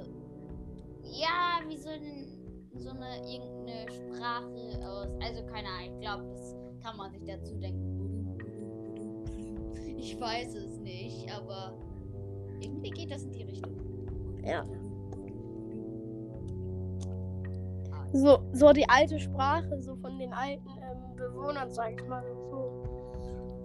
ja, 1.04 1.60
wie 1.67 1.78
so, 1.78 1.89
ein, 1.89 2.28
so 2.76 2.89
eine 2.89 3.17
irgendeine 3.28 3.91
Sprache 3.91 4.88
aus, 4.88 5.10
also 5.21 5.43
keine 5.45 5.67
Ahnung, 5.67 5.93
ich 5.93 6.00
glaube, 6.02 6.23
das 6.30 6.56
kann 6.84 6.97
man 6.97 7.12
sich 7.12 7.23
dazu 7.26 7.56
denken. 7.56 8.38
Ich 9.97 10.19
weiß 10.19 10.56
es 10.56 10.80
nicht, 10.80 11.30
aber 11.36 11.73
irgendwie 12.62 12.91
geht 12.91 13.12
das 13.12 13.23
in 13.23 13.32
die 13.32 13.43
Richtung. 13.43 13.73
Ja. 14.45 14.65
So, 18.13 18.39
so 18.54 18.71
die 18.71 18.88
alte 18.88 19.19
Sprache, 19.19 19.82
so 19.82 19.95
von 19.97 20.17
den 20.17 20.34
alten 20.34 20.69
ähm, 20.69 21.15
Bewohnern, 21.17 21.69
sag 21.69 21.91
ich 21.91 22.08
mal. 22.08 22.23
So. 22.50 22.84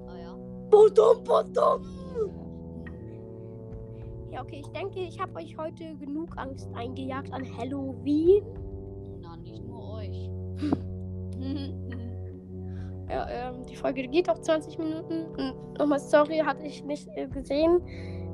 Ah 0.08 0.18
ja. 0.18 0.35
Budum, 0.68 1.22
budum. 1.22 2.41
Ja, 4.33 4.40
okay, 4.40 4.62
ich 4.64 4.68
denke, 4.68 5.01
ich 5.01 5.21
habe 5.21 5.35
euch 5.37 5.59
heute 5.59 5.95
genug 5.97 6.37
Angst 6.38 6.66
eingejagt 6.75 7.33
an 7.35 7.45
Halloween. 7.59 8.42
Na, 9.21 9.37
nicht 9.37 9.62
nur 9.64 9.95
euch. 9.95 10.31
Ja, 13.11 13.29
ähm, 13.29 13.66
die 13.66 13.77
Folge 13.77 14.09
geht 14.09 14.31
auch 14.31 14.38
20 14.38 14.79
Minuten. 14.79 15.27
Und 15.37 15.79
nochmal 15.79 15.99
sorry, 15.99 16.38
hatte 16.38 16.64
ich 16.64 16.83
nicht 16.83 17.07
äh, 17.14 17.27
gesehen 17.27 17.83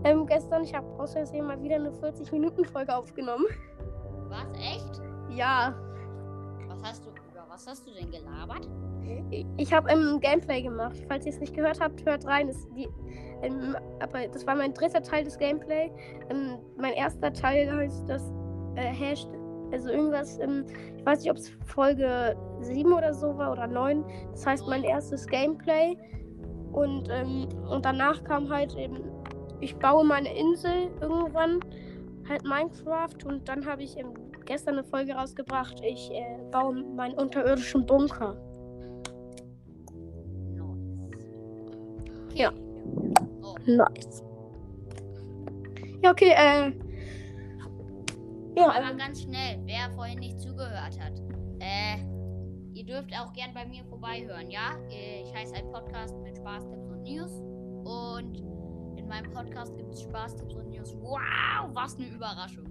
ähm, 0.05 0.25
gestern. 0.25 0.63
Ich 0.63 0.73
habe 0.73 0.87
aus 1.03 1.15
Versehen 1.15 1.47
mal 1.47 1.61
wieder 1.61 1.77
eine 1.77 1.91
40-Minuten-Folge 1.91 2.95
aufgenommen. 2.95 3.47
Was? 4.29 4.47
Echt? 4.61 5.03
Ja, 5.31 5.75
was 7.59 7.67
hast 7.67 7.89
du 7.89 7.91
denn 7.93 8.09
gelabert? 8.11 8.69
ich, 9.57 9.73
habe 9.73 9.91
ähm, 9.91 10.21
Gameplay 10.21 10.63
gemacht. 10.63 10.97
Falls 11.09 11.27
ihr 11.27 11.33
es 11.33 11.41
nicht 11.41 11.55
gehört 11.55 11.81
habt, 11.81 12.05
hört 12.07 12.25
rein. 12.25 12.47
Das, 12.47 12.69
die, 12.77 12.89
ähm, 13.43 13.75
aber 13.99 14.29
das 14.29 14.47
war 14.47 14.55
mein 14.55 14.73
dritter 14.75 15.03
Teil 15.03 15.25
des 15.25 15.37
Gameplay. 15.39 15.91
Ähm, 16.31 16.59
mein 16.77 16.93
erster 16.93 17.33
Teil 17.33 17.69
heißt 17.75 18.09
das 18.09 18.23
äh, 18.77 18.93
Hasht, 18.93 19.29
also 19.73 19.91
irgendwas, 19.91 20.39
ähm, 20.39 20.67
ich 20.97 21.05
weiß 21.05 21.23
nicht, 21.23 21.31
ob 21.33 21.37
es 21.39 21.51
Folge 21.65 22.37
7 22.61 22.93
oder 22.93 23.13
so 23.13 23.37
war 23.37 23.51
oder 23.51 23.67
9. 23.67 24.05
Das 24.31 24.47
heißt 24.47 24.69
mein 24.69 24.85
erstes 24.85 25.27
Gameplay. 25.27 25.97
Und, 26.71 27.09
ähm, 27.11 27.49
und 27.69 27.85
danach 27.85 28.23
kam 28.23 28.49
halt 28.51 28.77
eben, 28.77 29.01
ich 29.61 29.75
baue 29.77 30.05
meine 30.05 30.33
Insel 30.33 30.91
irgendwann, 31.01 31.59
halt 32.29 32.45
Minecraft. 32.45 33.25
Und 33.27 33.49
dann 33.49 33.67
habe 33.67 33.83
ich 33.83 33.99
ähm, 33.99 34.28
gestern 34.49 34.79
eine 34.79 34.85
Folge 34.85 35.13
rausgebracht, 35.13 35.81
ich 35.83 36.11
äh, 36.11 36.39
baue 36.51 36.75
meinen 36.97 37.15
unterirdischen 37.15 37.85
Bunker. 37.87 38.35
Ja. 42.35 42.51
Nice. 43.67 44.23
Ja, 46.03 46.11
okay, 46.11 46.33
äh. 46.35 46.73
Ja, 48.57 48.71
aber 48.71 48.97
ganz 48.97 49.23
schnell, 49.23 49.61
wer 49.67 49.91
vorhin 49.95 50.19
nicht 50.19 50.41
zugehört 50.41 50.99
hat. 50.99 51.21
Äh, 51.61 51.99
ihr 52.73 52.85
dürft 52.85 53.13
auch 53.21 53.33
gern 53.35 53.53
bei 53.53 53.67
mir 53.67 53.85
vorbeihören, 53.85 54.51
ja? 54.51 54.77
Äh, 54.91 55.23
Ich 55.23 55.35
heiße 55.35 55.55
ein 55.57 55.71
Podcast 55.71 56.17
mit 56.23 56.37
Spaß, 56.37 56.67
Tipps 56.69 56.89
und 56.89 57.03
News. 57.03 57.33
Und 57.85 58.39
in 58.97 59.07
meinem 59.07 59.31
Podcast 59.31 59.77
gibt 59.77 59.93
es 59.95 60.03
Spaß, 60.03 60.37
Tipps 60.37 60.55
und 60.55 60.71
News. 60.71 60.97
Wow, 61.01 61.69
was 61.75 61.97
eine 61.97 62.09
Überraschung. 62.09 62.67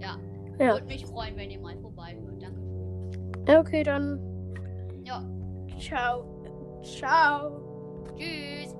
Ja, 0.00 0.16
ja. 0.58 0.74
würde 0.74 0.86
mich 0.86 1.06
freuen, 1.06 1.36
wenn 1.36 1.50
ihr 1.50 1.60
mal 1.60 1.76
vorbeihört. 1.78 2.42
Dankeschön. 2.42 3.44
Ja, 3.46 3.60
okay, 3.60 3.82
dann. 3.82 4.20
Ja, 5.04 5.22
Ciao. 5.78 6.24
Ciao. 6.82 8.04
tschüss. 8.16 8.74